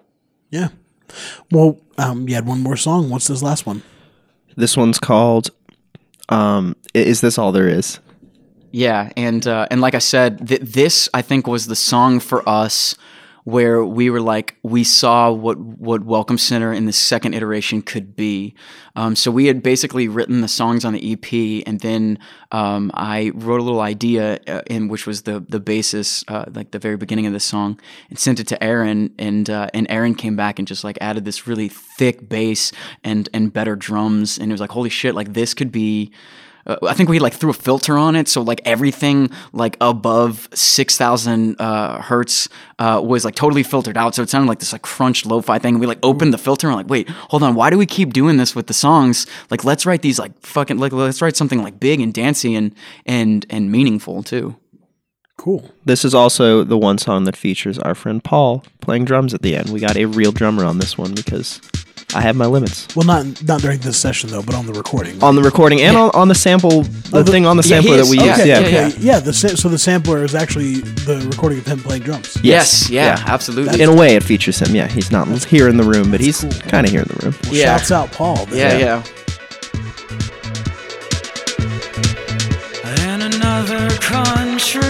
Yeah. 0.50 0.68
Well, 1.50 1.78
um, 1.98 2.28
you 2.28 2.34
had 2.34 2.46
one 2.46 2.60
more 2.60 2.76
song. 2.76 3.10
What's 3.10 3.28
this 3.28 3.42
last 3.42 3.66
one? 3.66 3.82
this 4.56 4.76
one's 4.76 4.98
called 4.98 5.50
um, 6.28 6.76
Is 6.94 7.20
This 7.20 7.38
All 7.38 7.52
There 7.52 7.68
Is? 7.68 8.00
Yeah, 8.70 9.10
and 9.16 9.46
uh, 9.46 9.66
and 9.70 9.80
like 9.80 9.94
I 9.94 9.98
said, 9.98 10.48
th- 10.48 10.62
this 10.62 11.08
I 11.12 11.20
think 11.20 11.46
was 11.46 11.66
the 11.66 11.76
song 11.76 12.20
for 12.20 12.46
us 12.48 12.96
where 13.44 13.84
we 13.84 14.08
were 14.08 14.20
like 14.20 14.56
we 14.62 14.84
saw 14.84 15.30
what 15.30 15.58
what 15.58 16.04
Welcome 16.04 16.38
Center 16.38 16.72
in 16.72 16.86
the 16.86 16.92
second 16.92 17.34
iteration 17.34 17.82
could 17.82 18.14
be. 18.14 18.54
Um, 18.94 19.16
so 19.16 19.30
we 19.30 19.46
had 19.46 19.62
basically 19.62 20.06
written 20.06 20.42
the 20.42 20.48
songs 20.48 20.84
on 20.84 20.92
the 20.92 21.12
EP, 21.12 21.66
and 21.66 21.80
then 21.80 22.18
um, 22.52 22.90
I 22.94 23.32
wrote 23.34 23.60
a 23.60 23.62
little 23.62 23.80
idea 23.80 24.38
uh, 24.46 24.62
in 24.66 24.88
which 24.88 25.06
was 25.06 25.22
the 25.22 25.40
the 25.40 25.60
basis, 25.60 26.24
uh, 26.28 26.44
like 26.54 26.70
the 26.70 26.78
very 26.78 26.96
beginning 26.96 27.26
of 27.26 27.32
the 27.32 27.40
song, 27.40 27.80
and 28.10 28.18
sent 28.18 28.38
it 28.38 28.46
to 28.48 28.62
Aaron, 28.62 29.12
and 29.18 29.50
uh, 29.50 29.68
and 29.74 29.86
Aaron 29.90 30.14
came 30.14 30.36
back 30.36 30.58
and 30.58 30.68
just 30.68 30.84
like 30.84 30.98
added 31.00 31.24
this 31.24 31.46
really 31.46 31.68
thick 31.68 32.28
bass 32.28 32.72
and 33.02 33.28
and 33.34 33.52
better 33.52 33.74
drums, 33.74 34.38
and 34.38 34.50
it 34.50 34.54
was 34.54 34.60
like 34.60 34.70
holy 34.70 34.90
shit, 34.90 35.14
like 35.14 35.32
this 35.32 35.54
could 35.54 35.72
be 35.72 36.12
uh, 36.66 36.76
I 36.82 36.94
think 36.94 37.08
we 37.08 37.18
like 37.18 37.34
threw 37.34 37.50
a 37.50 37.54
filter 37.54 37.96
on 37.96 38.16
it, 38.16 38.28
so 38.28 38.42
like 38.42 38.60
everything 38.64 39.30
like 39.52 39.76
above 39.80 40.48
six 40.54 40.96
thousand 40.96 41.60
uh, 41.60 42.00
hertz 42.02 42.48
uh, 42.78 43.00
was 43.04 43.24
like 43.24 43.34
totally 43.34 43.62
filtered 43.62 43.96
out. 43.96 44.14
So 44.14 44.22
it 44.22 44.30
sounded 44.30 44.48
like 44.48 44.58
this 44.58 44.72
like 44.72 44.82
crunched 44.82 45.26
lo-fi 45.26 45.58
thing. 45.58 45.78
We 45.78 45.86
like 45.86 45.98
opened 46.02 46.32
the 46.32 46.38
filter 46.38 46.68
and 46.68 46.76
like, 46.76 46.88
wait, 46.88 47.08
hold 47.08 47.42
on, 47.42 47.54
why 47.54 47.70
do 47.70 47.78
we 47.78 47.86
keep 47.86 48.12
doing 48.12 48.36
this 48.36 48.54
with 48.54 48.66
the 48.66 48.74
songs? 48.74 49.26
Like 49.50 49.64
let's 49.64 49.86
write 49.86 50.02
these 50.02 50.18
like 50.18 50.32
fucking 50.40 50.78
like 50.78 50.92
let's 50.92 51.22
write 51.22 51.36
something 51.36 51.62
like 51.62 51.80
big 51.80 52.00
and 52.00 52.12
dancey 52.12 52.54
and 52.54 52.74
and 53.06 53.46
and 53.50 53.70
meaningful 53.70 54.22
too. 54.22 54.56
Cool. 55.38 55.68
This 55.84 56.04
is 56.04 56.14
also 56.14 56.62
the 56.62 56.78
one 56.78 56.98
song 56.98 57.24
that 57.24 57.36
features 57.36 57.78
our 57.78 57.96
friend 57.96 58.22
Paul 58.22 58.62
playing 58.80 59.06
drums 59.06 59.34
at 59.34 59.42
the 59.42 59.56
end. 59.56 59.70
We 59.70 59.80
got 59.80 59.96
a 59.96 60.04
real 60.04 60.30
drummer 60.30 60.64
on 60.64 60.78
this 60.78 60.96
one 60.96 61.14
because 61.14 61.60
I 62.14 62.20
have 62.20 62.36
my 62.36 62.46
limits. 62.46 62.86
Well, 62.94 63.06
not 63.06 63.42
not 63.44 63.60
during 63.62 63.78
this 63.80 63.96
session 63.98 64.28
though, 64.30 64.42
but 64.42 64.54
on 64.54 64.66
the 64.66 64.72
recording. 64.72 65.22
On 65.22 65.34
the 65.34 65.42
recording 65.42 65.80
and 65.80 65.96
on, 65.96 66.10
on 66.14 66.28
the 66.28 66.34
sample, 66.34 66.82
the, 66.82 67.22
the- 67.22 67.30
thing 67.30 67.46
on 67.46 67.56
the 67.56 67.62
Yeah, 67.62 67.80
sampler 67.80 67.96
that 67.96 68.06
we 68.10 68.18
Okay, 68.18 68.26
used. 68.28 68.40
okay, 68.40 68.48
Yeah, 68.48 68.58
yeah, 68.60 68.86
okay, 68.88 68.96
yeah. 69.00 69.20
The 69.20 69.32
sa- 69.32 69.48
so 69.56 69.68
the 69.68 69.78
sampler 69.78 70.22
is 70.24 70.34
actually 70.34 70.74
the 71.06 71.26
recording 71.30 71.58
of 71.58 71.66
him 71.66 71.80
playing 71.80 72.02
drums. 72.02 72.36
Yes, 72.42 72.90
yeah, 72.90 73.16
yeah. 73.18 73.24
absolutely. 73.26 73.80
In 73.82 73.88
a 73.88 73.94
way, 73.94 74.14
it 74.16 74.22
features 74.22 74.58
him. 74.60 74.74
Yeah, 74.74 74.88
he's 74.88 75.10
not 75.10 75.26
here 75.44 75.68
in 75.68 75.76
the 75.76 75.84
room, 75.84 76.10
but 76.10 76.20
he's 76.20 76.40
kind 76.68 76.84
of 76.86 76.92
here 76.92 77.00
in 77.02 77.08
the 77.08 77.18
room. 77.24 77.34
Well, 77.44 77.54
Yeah. 77.54 77.76
Shouts 77.78 77.90
out 77.92 78.12
Paul. 78.12 78.46
yeah, 78.52 78.76
Yeah. 78.76 78.78
yeah. 78.78 79.02
In 83.12 83.22
another 83.22 83.88
country, 84.00 84.82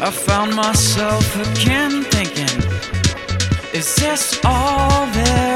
I 0.00 0.10
found 0.10 0.54
myself 0.54 1.24
again 1.36 2.04
thinking, 2.04 2.62
is 3.72 3.94
this 3.96 4.38
all 4.44 5.06
there 5.06 5.53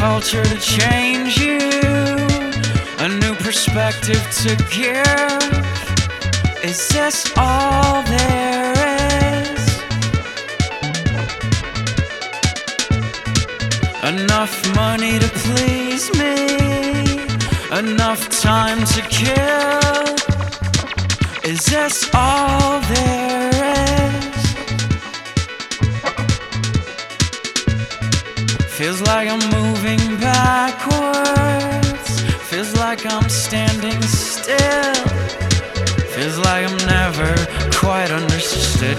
culture 0.00 0.42
to 0.42 0.58
change 0.58 1.38
you, 1.38 1.58
a 3.04 3.08
new 3.22 3.34
perspective 3.34 4.22
to 4.42 4.50
give. 4.78 5.52
Is 6.64 6.88
this 6.88 7.30
all 7.36 8.02
there 8.04 8.72
is? 9.52 9.62
Enough 14.12 14.54
money 14.74 15.18
to 15.18 15.28
please 15.44 16.06
me, 16.20 16.34
enough 17.78 18.22
time 18.40 18.80
to 18.94 19.02
kill. 19.20 20.14
Is 21.44 21.62
this 21.66 22.08
all 22.14 22.80
there 22.92 23.19
Feels 28.80 29.02
like 29.02 29.28
I'm 29.28 29.38
moving 29.50 30.00
backwards. 30.20 32.22
Feels 32.48 32.74
like 32.78 33.04
I'm 33.04 33.28
standing 33.28 34.00
still. 34.00 34.94
Feels 36.14 36.38
like 36.38 36.66
I'm 36.66 36.78
never 36.86 37.34
quite 37.76 38.10
understood. 38.10 38.96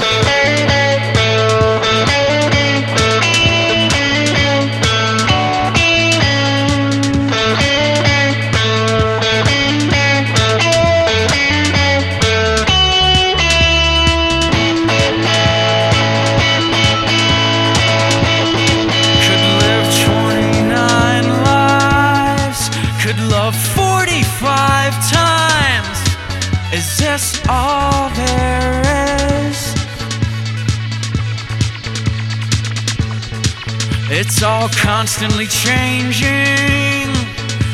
It's 34.41 34.47
all 34.47 34.69
constantly 34.69 35.45
changing. 35.45 37.13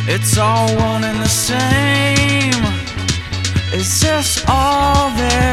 It's 0.06 0.38
all 0.38 0.67
one 0.75 1.06
and 1.06 1.17
the 1.17 1.30
same. 1.30 2.62
Is 3.73 4.01
this 4.01 4.43
all 4.49 5.10
there 5.12 5.46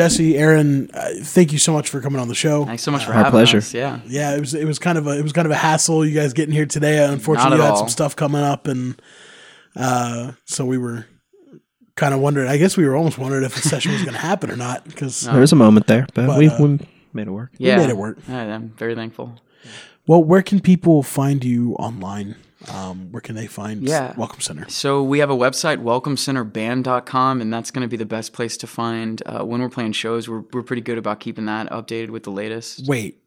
Jesse, 0.00 0.38
Aaron, 0.38 0.90
uh, 0.94 1.10
thank 1.22 1.52
you 1.52 1.58
so 1.58 1.72
much 1.74 1.90
for 1.90 2.00
coming 2.00 2.20
on 2.20 2.28
the 2.28 2.34
show. 2.34 2.64
Thanks 2.64 2.82
so 2.82 2.90
much 2.90 3.04
for 3.04 3.10
Our 3.12 3.18
having 3.18 3.32
pleasure. 3.32 3.58
us. 3.58 3.74
Yeah. 3.74 4.00
Yeah, 4.06 4.34
it 4.34 4.40
was 4.40 4.54
it 4.54 4.64
was 4.64 4.78
kind 4.78 4.96
of 4.96 5.06
a 5.06 5.18
it 5.18 5.22
was 5.22 5.32
kind 5.34 5.44
of 5.46 5.52
a 5.52 5.56
hassle. 5.56 6.06
You 6.06 6.14
guys 6.14 6.32
getting 6.32 6.54
here 6.54 6.64
today. 6.66 7.04
Unfortunately, 7.04 7.58
Not 7.58 7.64
you 7.64 7.64
at 7.64 7.70
had 7.72 7.78
some 7.78 7.88
stuff 7.90 8.16
coming 8.16 8.40
up, 8.42 8.66
and 8.66 9.00
uh, 9.76 10.32
so 10.46 10.64
we 10.64 10.78
were 10.78 11.04
kind 11.96 12.14
of 12.14 12.20
wondering. 12.20 12.48
I 12.48 12.56
guess 12.56 12.76
we 12.78 12.86
were 12.86 12.96
almost 12.96 13.18
wondering 13.18 13.44
if 13.44 13.54
the 13.54 13.60
session 13.60 13.92
was 13.92 14.00
going 14.02 14.14
to 14.14 14.20
happen 14.20 14.50
or 14.50 14.56
not 14.56 14.84
because 14.84 15.20
There 15.20 15.38
was 15.40 15.52
a 15.52 15.56
moment 15.56 15.86
there, 15.86 16.06
but, 16.14 16.26
But, 16.28 16.38
we, 16.38 16.48
uh, 16.48 16.62
we 16.62 16.78
made 17.12 17.26
it 17.26 17.30
work. 17.32 17.50
Yeah. 17.58 17.76
made 17.76 17.90
it 17.90 17.96
work. 17.96 18.16
I'm 18.28 18.70
very 18.70 18.94
thankful. 18.94 19.38
well, 20.06 20.24
where 20.24 20.42
can 20.42 20.60
people 20.60 21.02
find 21.02 21.44
you 21.44 21.74
online? 21.74 22.36
Um, 22.68 23.10
where 23.10 23.20
can 23.20 23.34
they 23.34 23.46
find 23.46 23.82
Yeah. 23.82 24.14
Welcome 24.16 24.40
Center? 24.40 24.68
So 24.68 25.02
we 25.02 25.20
have 25.20 25.30
a 25.30 25.36
website, 25.36 25.78
welcomecenterband.com, 25.82 27.40
and 27.40 27.52
that's 27.52 27.70
going 27.70 27.82
to 27.82 27.88
be 27.88 27.96
the 27.96 28.06
best 28.06 28.32
place 28.32 28.56
to 28.58 28.66
find 28.66 29.22
uh, 29.26 29.44
when 29.44 29.60
we're 29.60 29.68
playing 29.70 29.92
shows. 29.92 30.28
We're, 30.28 30.42
we're 30.52 30.62
pretty 30.62 30.82
good 30.82 30.98
about 30.98 31.20
keeping 31.20 31.46
that 31.46 31.70
updated 31.70 32.10
with 32.10 32.24
the 32.24 32.30
latest. 32.30 32.86
Wait, 32.86 33.19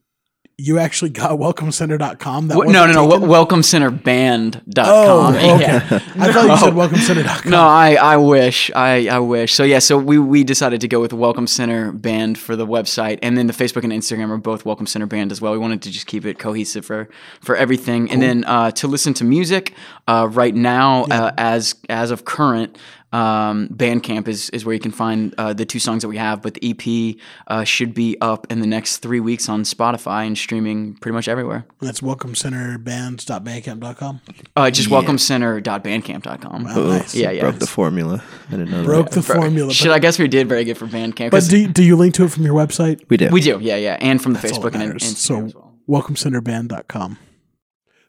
you 0.57 0.77
actually 0.77 1.09
got 1.09 1.31
welcomecenter.com? 1.39 2.47
That 2.47 2.55
no, 2.55 2.85
no, 2.85 2.85
no. 2.85 3.09
taken? 3.09 3.27
welcomecenterband.com. 3.27 4.85
Oh, 4.85 5.29
okay. 5.55 5.61
Yeah. 5.61 5.79
I 6.15 6.31
thought 6.31 6.47
you 6.47 6.57
said 6.57 6.73
welcomecenter.com. 6.73 7.51
No, 7.51 7.61
I, 7.61 7.95
I 7.95 8.17
wish. 8.17 8.69
I, 8.75 9.07
I 9.07 9.19
wish. 9.19 9.53
So 9.53 9.63
yeah, 9.63 9.79
so 9.79 9.97
we, 9.97 10.19
we 10.19 10.43
decided 10.43 10.79
to 10.81 10.87
go 10.87 11.01
with 11.01 11.11
Welcome 11.11 11.47
Center 11.47 11.91
Band 11.91 12.37
for 12.37 12.55
the 12.55 12.67
website, 12.67 13.17
and 13.23 13.35
then 13.35 13.47
the 13.47 13.53
Facebook 13.53 13.83
and 13.83 13.91
Instagram 13.91 14.29
are 14.29 14.37
both 14.37 14.63
Welcome 14.63 14.85
Center 14.85 15.07
Band 15.07 15.31
as 15.31 15.41
well. 15.41 15.53
We 15.53 15.57
wanted 15.57 15.81
to 15.83 15.91
just 15.91 16.05
keep 16.05 16.23
it 16.23 16.37
cohesive 16.37 16.85
for 16.85 17.09
for 17.41 17.55
everything. 17.55 18.11
And 18.11 18.21
then 18.21 18.45
uh, 18.45 18.71
to 18.71 18.87
listen 18.87 19.15
to 19.15 19.23
music 19.23 19.73
uh, 20.07 20.27
right 20.31 20.53
now, 20.53 21.05
uh, 21.05 21.31
as 21.37 21.75
as 21.89 22.11
of 22.11 22.25
current. 22.25 22.77
Um, 23.13 23.67
Bandcamp 23.69 24.27
is, 24.27 24.49
is 24.49 24.65
where 24.65 24.73
you 24.73 24.79
can 24.79 24.91
find 24.91 25.33
uh, 25.37 25.53
the 25.53 25.65
two 25.65 25.79
songs 25.79 26.01
that 26.01 26.07
we 26.09 26.17
have, 26.17 26.41
but 26.41 26.55
the 26.55 26.71
EP 26.71 27.15
uh, 27.47 27.63
should 27.63 27.93
be 27.93 28.17
up 28.21 28.47
in 28.51 28.59
the 28.59 28.67
next 28.67 28.97
three 28.97 29.19
weeks 29.19 29.47
on 29.47 29.63
Spotify 29.63 30.25
and 30.27 30.37
streaming 30.37 30.95
pretty 30.95 31.13
much 31.13 31.27
everywhere. 31.27 31.65
That's 31.79 32.01
welcomecenterbands.bandcamp.com. 32.01 34.21
Uh, 34.55 34.71
just 34.71 34.89
welcomecenter.bandcamp.com. 34.89 36.67
Oh, 36.69 36.87
nice. 36.87 37.15
Yeah, 37.15 37.31
yeah. 37.31 37.41
Broke 37.41 37.59
the 37.59 37.67
formula. 37.67 38.23
I 38.47 38.51
didn't 38.51 38.71
know 38.71 38.83
Broke 38.83 39.09
that. 39.11 39.15
the 39.15 39.21
formula. 39.33 39.73
Shit, 39.73 39.87
But, 39.89 39.93
I 39.93 39.99
guess 39.99 40.17
we 40.19 40.27
did 40.27 40.47
very 40.49 40.63
good 40.63 40.77
for 40.77 40.87
Bandcamp. 40.87 41.31
But 41.31 41.43
do, 41.49 41.67
do 41.67 41.83
you 41.83 41.95
link 41.95 42.13
to 42.15 42.23
it 42.25 42.31
from 42.31 42.43
your 42.43 42.55
website? 42.55 43.03
We 43.09 43.17
did. 43.17 43.31
we 43.31 43.41
do, 43.41 43.59
yeah, 43.61 43.75
yeah, 43.75 43.97
and 44.01 44.21
from 44.21 44.33
the 44.33 44.39
That's 44.39 44.57
Facebook 44.57 44.71
that 44.71 44.81
and 44.81 44.93
matters. 44.93 45.03
Instagram 45.03 45.15
So 45.17 45.45
as 45.45 45.55
well. 45.55 45.73
welcomecenterband.com. 45.87 47.17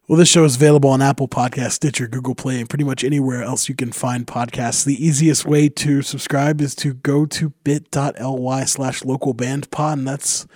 Well, 0.06 0.18
this 0.18 0.28
show 0.28 0.44
is 0.44 0.56
available 0.56 0.90
on 0.90 1.00
Apple 1.00 1.28
Podcast, 1.28 1.72
Stitcher, 1.72 2.06
Google 2.06 2.34
Play, 2.34 2.60
and 2.60 2.68
pretty 2.68 2.84
much 2.84 3.02
anywhere 3.02 3.42
else 3.42 3.70
you 3.70 3.74
can 3.74 3.90
find 3.90 4.26
podcasts. 4.26 4.84
The 4.84 5.02
easiest 5.02 5.46
way 5.46 5.70
to 5.70 6.02
subscribe 6.02 6.60
is 6.60 6.74
to 6.74 6.92
go 6.92 7.24
to 7.24 7.54
bit.ly 7.64 8.64
slash 8.64 9.02
local 9.02 9.32
band 9.32 9.70
pod, 9.70 9.96
and 9.96 10.06
that's 10.06 10.46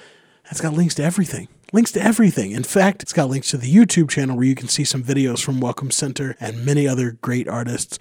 that's 0.45 0.61
got 0.61 0.75
links 0.75 0.97
to 0.97 1.03
everything. 1.03 1.49
Links 1.73 1.93
to 1.93 2.03
everything. 2.03 2.51
In 2.51 2.63
fact, 2.63 3.03
it's 3.03 3.15
got 3.15 3.31
links 3.31 3.49
to 3.53 3.57
the 3.57 3.75
YouTube 3.75 4.11
channel 4.11 4.37
where 4.37 4.45
you 4.45 4.55
can 4.55 4.69
see 4.69 4.85
some 4.85 5.03
videos 5.03 5.43
from 5.43 5.61
Welcome 5.61 5.93
Center 5.93 6.37
and 6.39 6.67
many 6.67 6.87
other 6.87 7.13
great 7.13 7.49
artists. 7.49 7.99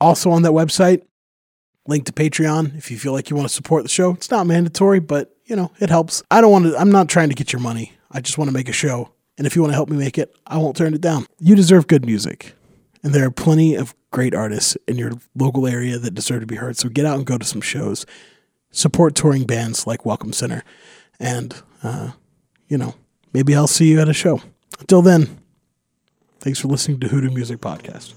Also 0.00 0.30
on 0.30 0.42
that 0.42 0.52
website, 0.52 1.02
link 1.88 2.06
to 2.06 2.12
Patreon 2.12 2.78
if 2.78 2.92
you 2.92 3.00
feel 3.00 3.12
like 3.12 3.30
you 3.30 3.34
want 3.34 3.48
to 3.48 3.54
support 3.54 3.82
the 3.82 3.88
show. 3.88 4.12
It's 4.12 4.30
not 4.30 4.46
mandatory, 4.46 5.00
but 5.00 5.34
you 5.44 5.56
know, 5.56 5.72
it 5.80 5.90
helps. 5.90 6.22
I 6.30 6.40
don't 6.40 6.52
want 6.52 6.66
to 6.66 6.78
I'm 6.78 6.92
not 6.92 7.08
trying 7.08 7.30
to 7.30 7.34
get 7.34 7.52
your 7.52 7.60
money. 7.60 7.94
I 8.12 8.20
just 8.20 8.38
want 8.38 8.48
to 8.48 8.54
make 8.54 8.68
a 8.68 8.72
show. 8.72 9.10
And 9.36 9.46
if 9.46 9.56
you 9.56 9.62
want 9.62 9.72
to 9.72 9.76
help 9.76 9.88
me 9.88 9.96
make 9.96 10.18
it, 10.18 10.34
I 10.46 10.58
won't 10.58 10.76
turn 10.76 10.94
it 10.94 11.00
down. 11.00 11.26
You 11.38 11.54
deserve 11.54 11.86
good 11.86 12.06
music. 12.06 12.54
And 13.02 13.12
there 13.12 13.26
are 13.26 13.30
plenty 13.30 13.74
of 13.74 13.94
great 14.10 14.34
artists 14.34 14.76
in 14.86 14.96
your 14.96 15.12
local 15.34 15.66
area 15.66 15.98
that 15.98 16.14
deserve 16.14 16.40
to 16.40 16.46
be 16.46 16.56
heard. 16.56 16.76
So 16.76 16.88
get 16.88 17.04
out 17.04 17.16
and 17.16 17.26
go 17.26 17.36
to 17.36 17.44
some 17.44 17.60
shows. 17.60 18.06
Support 18.70 19.14
touring 19.14 19.44
bands 19.44 19.86
like 19.86 20.06
Welcome 20.06 20.32
Center. 20.32 20.62
And, 21.18 21.54
uh, 21.82 22.12
you 22.68 22.78
know, 22.78 22.94
maybe 23.32 23.54
I'll 23.54 23.66
see 23.66 23.90
you 23.90 24.00
at 24.00 24.08
a 24.08 24.14
show. 24.14 24.40
Until 24.80 25.02
then, 25.02 25.38
thanks 26.40 26.58
for 26.58 26.68
listening 26.68 27.00
to 27.00 27.08
Hoodoo 27.08 27.30
Music 27.30 27.60
Podcast. 27.60 28.14